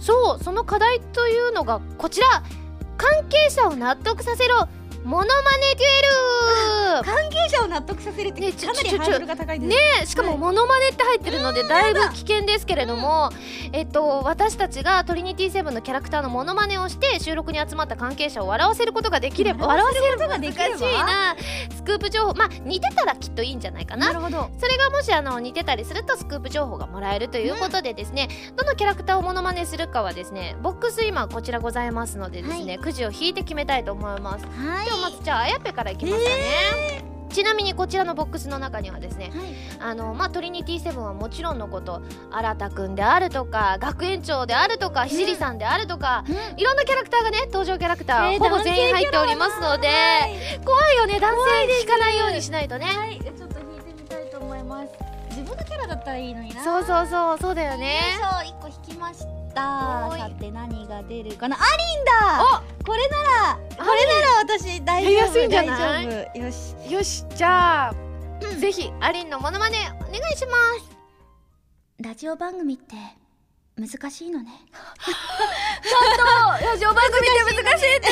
[0.00, 2.42] そうその課題というのがこちら。
[3.02, 4.68] 関係者を納得させろ
[5.04, 7.04] モノマネデュエル。
[7.04, 9.76] 関係者を納得させるってねかなりハードルが高いですね。
[10.02, 13.30] えしかもモノマネって入ってるのでだいぶ危険ですけれども、
[13.72, 20.78] えっと私たちがトリニティセブンのキャラクターのモノマネをして収録に集まった関係者を笑わせることができれば笑わせることができれば。
[20.78, 21.36] 難しいな。
[21.74, 22.34] スクープ情報。
[22.34, 24.08] まあ似てたらきっといいんじゃないかな。
[24.08, 24.50] なるほど。
[24.58, 34.44] それがもしあの似てたりするとスクープ情報がもらえるということでですね、どのキャラクターをモノマネするかはですねボックス今こちらございますのでですね、くじを引いて決めたいと思います。
[34.46, 39.54] はいまずじゃああやっぺからいきますかね、ちなみにこちらのボックスの中にはですねはい。
[39.80, 46.24] あのまあトリニティセブンはもちろんのこと新田くんであるとか学園長であるとかひじりさんであるとか、
[46.56, 49.88] いろんなキャラクターがね登場キャラクター、えーほぼ全員入っておりますので
[50.64, 50.96] 怖い。
[50.96, 51.34] よね男
[51.66, 52.86] 性引かないようにしないとね。
[52.86, 53.18] はい。
[53.18, 55.01] ちょっと弾いてみたいと思います
[55.32, 56.62] 自分のキャラだったらいいのにな。
[56.62, 57.94] そうそうそうそうだよね。
[57.94, 59.26] よいしょ一個引きました。
[59.54, 61.56] さて何が出るかな。
[61.56, 61.66] アリ
[62.00, 62.62] ンだ。
[62.86, 66.38] これならこれなら私大丈夫大丈夫。
[66.38, 66.92] よし。
[66.92, 67.94] よしじゃあ、
[68.42, 68.60] うん。
[68.60, 70.96] ぜひアリンのモノマネお願いします。
[72.00, 72.96] ラジオ番組って
[73.76, 74.50] 難しいのね。
[76.60, 78.08] ラジオ番組って難しいって。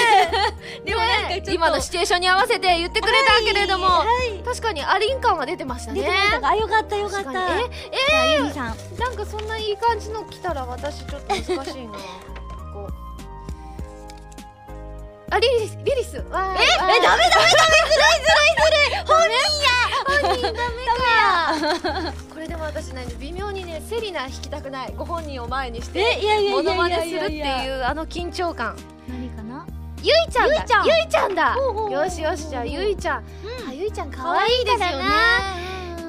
[0.90, 1.50] でもなんかちょっと。
[1.50, 4.42] 今のシチュエーションに合わせて言ってくれたけれども、はい。
[4.42, 6.10] 確かにアリン感は出てましたね。
[6.42, 7.24] あよかったよかった。
[7.24, 7.70] 確かに。
[8.08, 11.66] じゃあゆみさんえなんかそんないい感じの来たら私ちょっと難しいな
[15.30, 16.60] あリリスリリスわーいわー。
[16.60, 17.40] いえダメダメダメ
[20.20, 22.12] 本人ダメか。
[22.32, 24.94] これでも私ね微妙にねセリナ弾きたくない。
[24.96, 26.74] ご本人を前にしてえいやいやモいやいや。
[26.74, 28.76] ノマネするっていやいやいうあの緊張感。
[29.08, 29.66] 何かな？
[30.02, 30.54] ゆいちゃんだ。
[30.56, 30.86] ゆいちゃん。
[30.86, 31.56] ゆいちゃんだ。
[31.56, 33.24] よしよしじゃあゆいちゃん。
[33.68, 35.10] あゆいちゃん可愛いでですすよよねね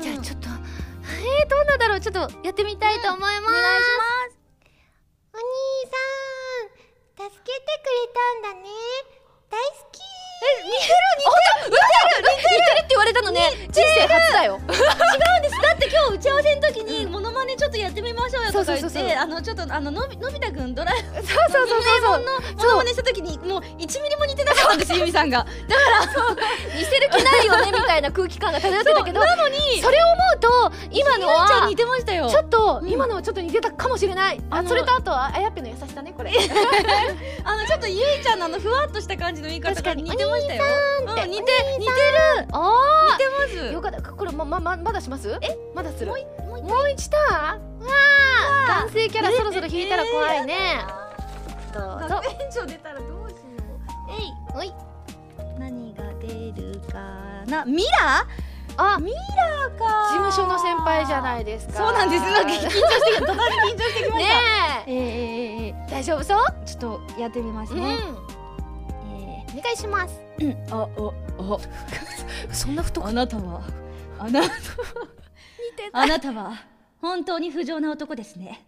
[0.02, 2.00] じゃあちょっとえー、どんなだろう？
[2.00, 3.82] ちょっとやってみたいと思います、お願いし
[4.32, 4.41] ます
[7.22, 8.70] 助けてくれたんだね。
[9.52, 10.11] 大好き。
[10.42, 13.52] え似てる似てる似てる似てるって言われたのね。
[13.70, 14.60] 人生初だよ。
[14.66, 15.62] 違うんです。
[15.62, 25.46] だって今日打ち合わせの時にモノマネちょっとやってみましょうよとか言ってあのちょっとあののびのび太くんドラえもんそうそうそうそうのモノマネした時にもう1ミリも似てなかったんですユミさんが
[26.76, 32.30] 似せる気ないよねみたいな空気感が漂ってたけどなのにそれを思うと今のはちゃん似てましたよ。
[32.30, 32.90] ちょっとうん。
[32.90, 36.32] 今のはちょっと似てたかもしれない、あそれとあとはあやっぺの優しさねこれ。
[37.44, 40.64] あのちょっとゆいちゃんのあのふわっとした感じの言い方が似てましたよ。
[41.02, 41.42] うん似て
[41.80, 42.48] 似てる。
[42.52, 43.24] あ似て
[43.58, 43.70] ます。
[43.70, 44.02] あよかった。
[44.02, 45.38] これままままだします？
[45.42, 45.58] え？
[45.74, 46.12] まだする。
[46.12, 47.80] もう一ターン？
[47.80, 47.92] わ
[48.68, 48.82] あ。
[48.84, 50.86] 男性キャラそろそろ引いたら怖いね。
[51.74, 52.08] どうぞ。
[52.10, 53.40] 学園長出たらどうしよ
[54.08, 54.12] う？
[54.12, 54.34] えい。
[54.56, 54.74] おい。
[55.58, 57.00] 何が出るか
[57.48, 57.66] な？
[57.66, 58.26] ミラ
[58.78, 59.84] あミラーか。
[60.12, 61.74] 事務所の先輩じゃないですか。
[61.74, 62.24] そうなんです。
[62.24, 62.82] なんか緊張してき
[63.20, 63.26] た。
[63.26, 66.38] 途端に緊張してきましたねえー、えー、えー、え大丈夫そう？
[66.38, 67.82] ー、ちょっとやってみますうん。
[67.82, 67.98] ね、
[69.58, 70.22] お願いします。
[70.40, 70.88] えー、あ
[71.40, 71.58] あ
[72.54, 73.62] そんな太ああなたは？
[74.20, 74.54] あな似て
[75.92, 76.54] あなたは？
[77.02, 78.66] 本当に不浄な男ですね。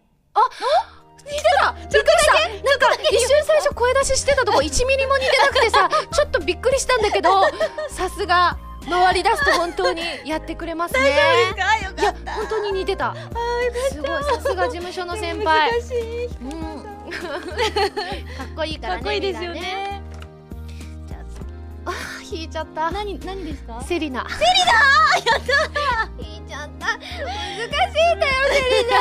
[1.24, 1.72] 似てた。
[1.72, 7.44] びっくりしたなんか一瞬最初声出ししてたとこ1ミリも似てなくてさちょっとびっくりしたんだけど
[7.88, 8.58] さすが
[8.90, 11.00] 回り出すと本当にやってくれますね。
[11.00, 13.14] いや本当に似てた。
[13.90, 15.70] すごいさすが事務所の先輩。
[16.42, 16.84] うん。
[17.14, 19.93] かっこいいかねからっこいいですよね
[21.86, 21.92] あ
[22.30, 22.90] 引いちゃった。
[22.90, 23.80] 何何ですか？
[23.82, 24.26] セリナ。
[24.28, 24.72] セリナ？
[25.32, 26.86] やった引いちゃった。
[26.86, 28.94] 難しいんだよセリナ。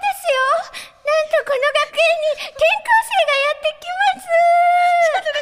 [0.00, 0.34] ですよ。
[1.04, 4.26] なんとこの学園に転校生がやってきます。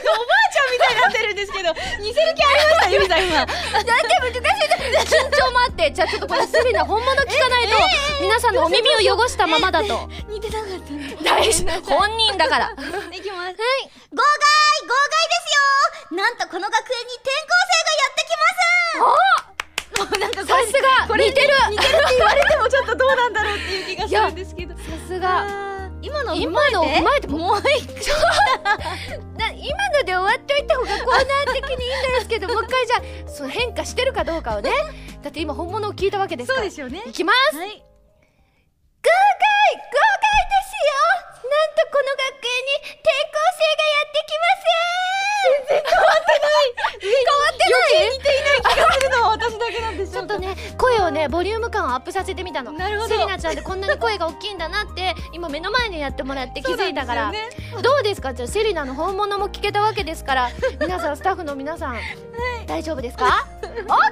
[0.13, 0.42] おばあちゃん
[0.73, 1.69] みたいになってるんですけど
[2.01, 3.45] 似せる気ありましたゆみさん今。
[3.45, 4.41] なんで難しい
[5.13, 7.77] 緊張もあってじゃあちょっとこれセリナ本物聞かないと、
[8.21, 10.09] 皆さんのお耳を汚したままだと。
[10.29, 12.73] 似てなかったね大事本人だから。
[12.73, 12.91] いきます。
[12.91, 13.21] 号外号
[14.13, 15.53] 外です
[16.11, 16.17] よ。
[16.17, 19.13] なんとこの学園に転校生がやってきます。
[19.93, 20.73] もうなんかさす
[21.09, 21.17] が。
[21.17, 21.49] 似てる。
[21.71, 24.75] 似てるって言われてもちょっとどうなんだろうっていう気がするんですけど。
[24.75, 25.72] さすが
[26.03, 26.75] 今のを踏今まえて？
[26.75, 27.29] のを踏まえて？
[27.29, 28.03] もう一回。
[29.39, 31.15] な今ので終わっといた方がコー
[31.47, 34.71] ナー的にいいんですけど もう一回じゃあその変化してるかどうかをね。
[35.23, 36.59] だって今本物を聞いたわけですから。
[36.61, 37.03] そうですよね。
[37.07, 37.57] いきます。
[37.57, 37.69] はい。
[37.69, 37.81] 豪快
[39.75, 40.73] 豪快です
[41.29, 44.71] よなんとこの学園に転校生がやってきます。
[45.43, 46.71] 全然変わってない。
[47.03, 48.11] 変わってない。
[48.13, 52.71] 似ていない気がするのは私だけなんでしちょっとね声をねボリューム感をアップさせてみたの。
[52.73, 53.15] なるほど。
[53.15, 57.49] セリナちゃんでこんなに声が大きいんだなって今目の前でやってもらって気づいたから、ね。
[57.83, 58.35] どうですか？
[58.35, 60.51] じゃあセリナの本物も聞けたわけですから。
[60.81, 61.97] 皆さんスタッフの皆さん、
[62.67, 63.47] 大丈夫ですか？
[63.63, 63.69] オッ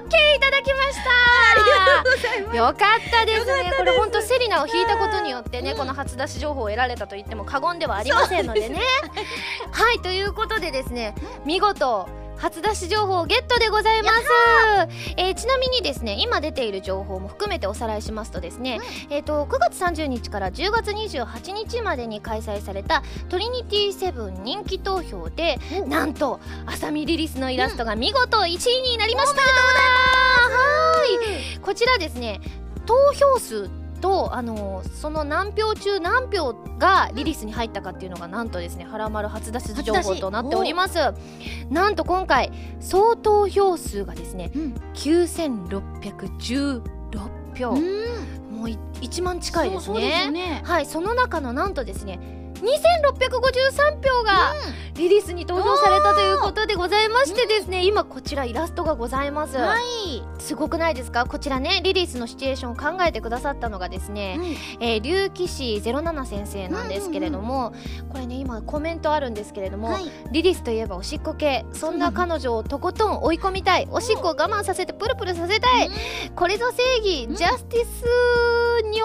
[0.09, 1.11] ケーいただきました。
[1.11, 2.57] ありがとうございます。
[2.57, 2.77] よかっ
[3.11, 3.73] たですね。
[3.77, 8.81] これ本当セリナを弾いたことによってね、この初出し情報を得られたと言っても過言ではありませんのでね。
[9.73, 11.15] はいということでですね
[11.45, 12.09] 見事
[12.41, 14.25] 初出し情報ゲットでございます、
[15.19, 28.47] えーちなみにですね今出ている情報も含めておさらいしますとですね、えー、と9月30日から10月28日までに開催されたトリニティセブン人気投票でなんと浅見リリスのイラストが見事1位
[28.83, 29.47] になりました、は
[31.57, 31.59] い。
[31.61, 32.41] こちらですね
[32.87, 40.99] 投票数とあのその何票中何票がリリスに入ったかっていうのがなんとですね「はらまる初出し情報」となっております。
[41.71, 44.75] なんと今回総投票数がですね、うん。
[44.95, 46.83] 9616
[47.57, 48.57] 票、うん。
[48.57, 50.31] もうい1万近いですね。
[50.31, 50.63] ね。
[50.65, 54.53] はいその中のなんとですね2653票が
[54.95, 61.25] リリースに投票されたということでございましてですね、今こちらイラストがございます、はい、すごくないですか？
[61.27, 64.39] こちらねリリースのシチュエーションを考えてくださったのがですね、
[64.81, 67.73] えー、竜騎士07先生なんですけれども、
[68.11, 70.05] これね今コメントあるんですけれども、はい。
[70.31, 71.65] リリースといえばおしっこ系。
[71.73, 73.89] そんな彼女をとことん追い込みたい。
[73.91, 75.91] おしっこを我慢させてプルプルさせたい、
[76.37, 77.37] これぞ正義、うん。
[77.37, 78.05] ジャスティス
[78.93, 79.01] 尿。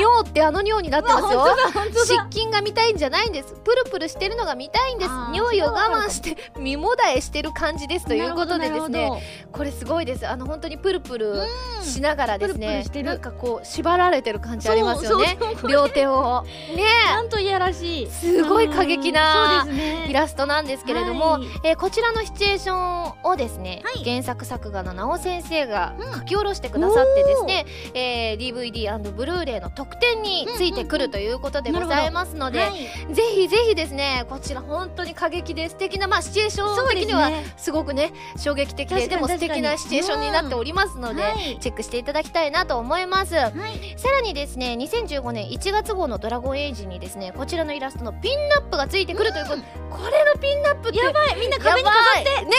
[0.00, 1.46] 尿ってあの尿になってますよ。
[2.04, 3.54] 失禁が見たいんじゃないんです。
[3.64, 5.10] プルプルしてるのが見たいんです。
[5.10, 9.10] あー尿意を我慢して身もだえしてる感じですということでですね。
[9.52, 10.26] これすごいです。
[10.26, 11.46] あの本当にプルプルうん。
[11.82, 13.04] しながらですプルプねルしてる。
[13.06, 15.38] なんかこう縛られてる感じありますよね。
[15.68, 16.44] 両手を。
[16.76, 16.84] ね。
[17.08, 18.10] なんといやらしい。
[18.10, 19.66] すごい過激な
[20.06, 21.44] イラストなんですけれども、はい。
[21.64, 24.04] えーこちらのシチュエーションをですね、はい。
[24.04, 26.12] 原作作画の直尾先生がうん。
[26.12, 33.14] 書き下ろしてくださってですね、えー DVD& ブルーレイの特典についてくるということでございますので、はい。
[33.14, 41.58] ぜひぜひですねこちら本当に過激で素敵なまあシチュエーション的にはすごくね衝撃的ででも素敵なシチュエーションになっておりますので、はい。
[41.60, 43.34] チェックしていただきたいなと思います。
[43.34, 43.94] はい。
[43.96, 49.60] さらにですね2015年1月号の「ドラゴンエイジ」にですねこちらのイラストのピンナップがついてくるということ、
[49.96, 51.36] これのピンナップってやばい。
[51.38, 52.44] みんな壁に飾って。
[52.44, 52.56] ね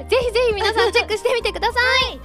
[0.00, 1.80] え、ぜひぜひ皆さんチェックしてみてくださ
[2.12, 2.20] い、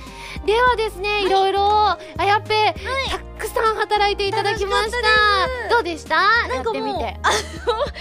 [0.46, 2.74] ではですね、い、ろいろあやっぺ、
[3.10, 5.70] たくさん働いていただきました。
[5.70, 6.48] どうでした？
[6.48, 7.20] なんかもうやってみて。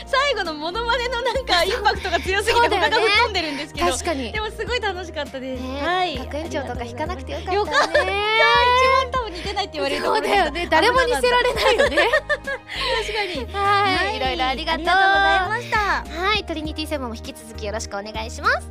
[0.07, 2.91] 最後のモノマネのなんか インパクトが強すぎておそうだよね。
[2.91, 3.93] 腹吹っ飛んでるんですけど。
[3.93, 4.33] 確かに。
[4.33, 5.83] でもすごい楽しかったです、ね。
[5.83, 6.17] はい。
[6.17, 8.41] 学園長とか引かなくてよかったよかったね。
[8.81, 10.67] 一番多分似てないって言われるところそうだよね。
[10.71, 11.97] 誰も似せられないよね。
[12.33, 13.47] 確かに。
[13.53, 14.85] はい、いろいろありがとう。
[14.85, 16.27] ありがとうございました。
[16.27, 18.71] はい、トリニティセブンも引き続きよろしくお願いします。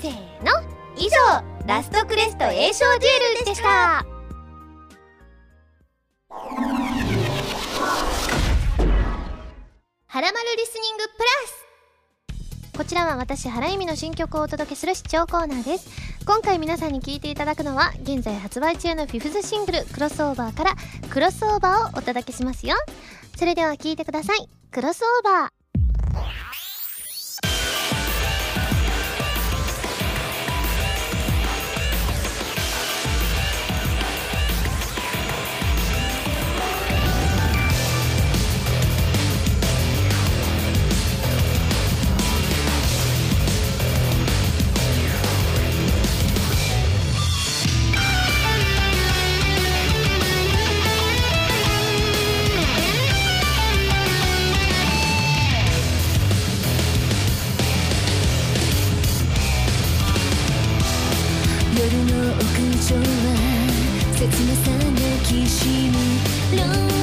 [0.00, 0.12] せー
[0.44, 0.52] の、
[0.98, 1.16] 以上、
[1.66, 4.04] ラストクレスト栄翔デュエルでした。
[10.08, 15.88] はらまるリスニングプラスこちらは私、原由美の新曲をお届けする視聴コーナーです。
[16.24, 20.74] 今回皆さんに聴いていただくのは、現在発売中のフィフスシングル、クロスオーバーから、
[21.10, 22.74] クロスオーバーをお届けしますよ。
[23.36, 24.48] それでは聴いてください。
[24.70, 26.65] クロスオーバー。
[65.48, 66.95] しむ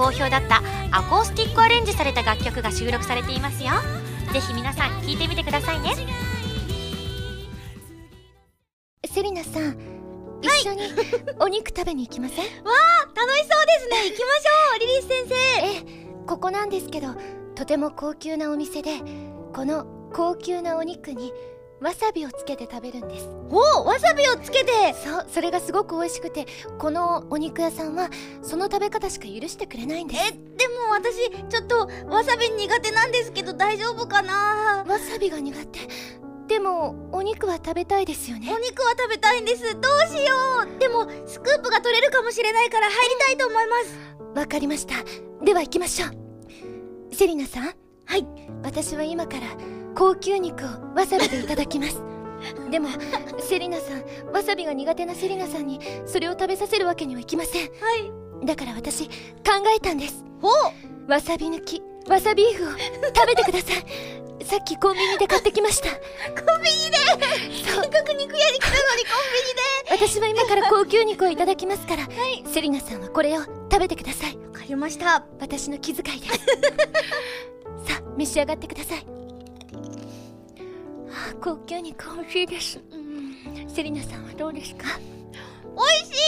[0.00, 0.62] 好評だった
[0.96, 3.68] アコースティックアレンジされた楽曲が収録されていますよ。
[4.32, 5.90] ぜひ皆さん聴いてみてくださいね。
[9.04, 9.76] セリナさん、
[10.40, 10.80] 一緒に
[11.38, 12.44] お肉食べに行きません？
[12.48, 14.08] 楽しそうですね。
[14.10, 15.34] 行きましょうリリース先生。
[15.66, 17.08] えここなんですけど
[17.54, 18.92] とても高級なお店で
[19.52, 19.84] この
[20.14, 21.34] 高級なお肉に
[21.80, 23.28] わさびをつけて食べるんです。
[23.50, 24.70] おわさびをつけて。
[25.02, 26.46] そうそれがすごく美味しくて
[26.78, 28.10] このお肉屋さんは
[28.42, 30.20] その食べ方しか許してくれないんです。
[30.28, 34.84] えでも私ちょっとわさび苦手なんですけど大丈夫かな？
[34.86, 35.80] わさびが苦手。
[36.48, 38.52] でもお肉は食べたいですよね。
[38.54, 39.62] お肉は食べたいんです。
[39.80, 40.34] どうしよ
[40.76, 40.78] う。
[40.78, 43.76] でもスクープが取れるかもしれないから入りたいと思いま
[44.34, 44.38] す。
[44.38, 44.94] わかりました。
[45.44, 47.14] では行きましょう。
[47.14, 47.64] セリナさん。
[48.04, 48.26] はい。
[48.62, 49.46] 私は今から
[49.94, 52.02] 高級肉をわさびでいただきます。
[52.70, 52.88] でも
[53.38, 57.62] セリナさんわさびが苦手なセリナさんにそれを食べさせるわけにはいきません。
[57.62, 58.10] はい。
[58.46, 59.12] だから私考
[59.76, 60.24] えたんです。
[61.06, 62.68] わさび抜きわさビーフを
[63.14, 63.84] 食べてください。
[64.44, 65.90] さっきコンビニで買ってきました。
[65.90, 66.96] コンビニで？
[67.64, 69.10] せっかく肉屋に来たのにコ
[69.90, 72.08] 私は今から高級肉をいただきますから、
[72.46, 74.30] セリナさんはこれを食べてください。
[74.30, 75.24] ンビニでわかりました。
[75.40, 76.28] 私の気遣いで。
[76.28, 76.38] す
[77.86, 79.04] さあ召し上がってください。
[79.06, 79.19] あ
[81.40, 82.80] 高級肉美味しいです。
[83.68, 84.86] セリナさんはどうですか？
[84.98, 86.18] 美味し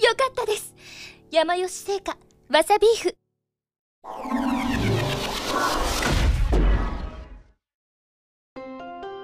[0.00, 0.04] い！
[0.04, 0.74] よかったです。
[1.30, 2.16] 山吉製菓
[2.50, 3.16] わさビーフ。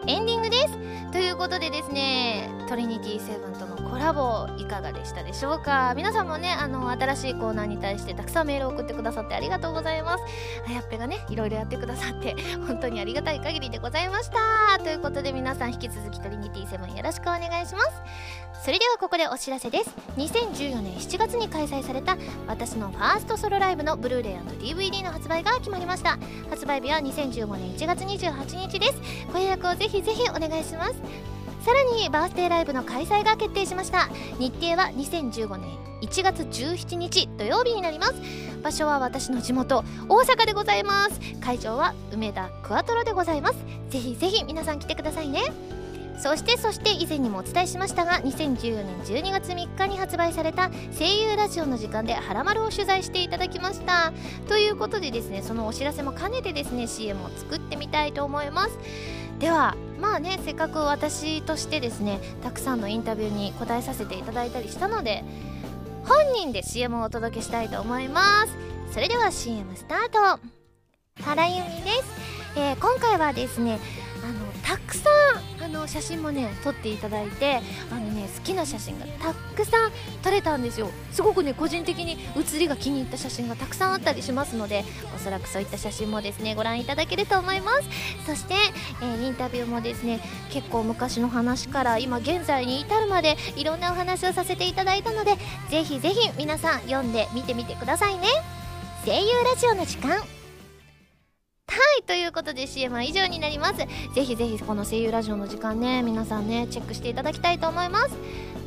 [0.07, 0.78] エンディングです。
[1.12, 5.92] とということでですねトリニティセブンとのコラボいかがでしたでしょうか？
[5.94, 10.24] 皆さんもねあの新しいコーナーに対してたくさんメールを送ってくださってありがとうございます。
[10.66, 12.34] あやっぺがねいろいろやってくださって
[12.66, 14.82] 本当にありがたい限りでございました。
[14.82, 17.90] ということで皆さん引き続きトリニティセブンよろしくお願いします。
[18.64, 19.94] それではここでお知らせです。
[20.16, 22.16] 2014年7月に開催された
[22.46, 26.18] 私のファーストソロライブのブルーレイ &DVD の発売が決まりました。
[26.48, 28.94] 発売日は2015年1月28日です。
[29.32, 30.94] ご予約をぜひぜひお願いします。
[31.68, 34.08] さらにバースデーライブの開催が決定しました。
[34.38, 35.68] 日程は2015年
[36.00, 38.14] 1月17日土曜日になります。
[38.62, 41.20] 場所は私の地元大阪でございます。
[41.42, 43.56] 会場は梅田クワトロでございます。
[43.90, 45.42] ぜひぜひ皆さん来てくださいね。
[46.18, 54.14] そしてそして以前にもお伝えしましたが2014年12月3日に発売された声優ラジオの時間でハラマルを取材していただきました。
[54.48, 58.78] ということでですねそのお知らせも兼ねてですね CM を作ってみたいと思います。
[59.38, 65.24] ではまあねせっかく私としてですねたくさんのインタビューに答えさせていただいたりしたので
[66.05, 68.68] 本人で CM をお届けしたいと思います。
[68.94, 70.40] それでは CM スタート。
[71.22, 72.05] 原由美です、
[72.57, 73.78] えー今回はですね
[74.68, 75.08] たくさ
[75.60, 79.92] んあの写真もね撮っていただいてあのね好きな写真がたくさん
[80.22, 80.90] 撮れたんですよ。
[81.10, 84.84] すごくね個人的に写りが気に入った写真がたくさんあったりしますので
[85.16, 87.88] おそらくそういった写真もですねご覧いただけると思います。
[88.26, 88.54] そして、
[89.00, 95.36] えーインタビューもですね結構昔の話から今現在に至るまでいろんなお話をさせていただいたので
[95.70, 98.28] ぜひぜひ皆さん読んで見てみてくださいね。
[99.06, 100.38] 声優ラジオの時間。
[101.68, 103.76] はいということで CM は以上になります。
[103.76, 108.16] ぜひぜひこの声優ラジオの時間ね皆さんねチェックしていただきたいと思います。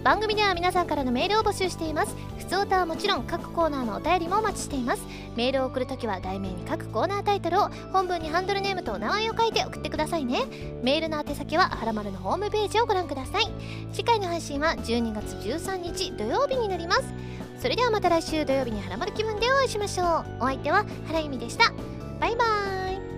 [0.03, 2.15] 番組では皆さんからのメールを募集しています。
[2.37, 5.03] 普通歌はもちろん各コーナーのお便りもお待ちしています。
[5.35, 10.43] メールを送るときは題名に各コーナータイトルを本文にハンドルネームとお名前を書いて送ってくださいね。
[10.83, 13.47] メールの宛先ははらまるのホームページをご覧ください。
[13.93, 17.03] 次回の配信は12月13日土曜日になります。
[17.59, 20.25] それではまた来週土曜日にはらまる気分でお会いしましょう。
[20.39, 21.73] お相手は原由美でした。
[22.21, 22.45] バイバ
[22.91, 23.10] イ。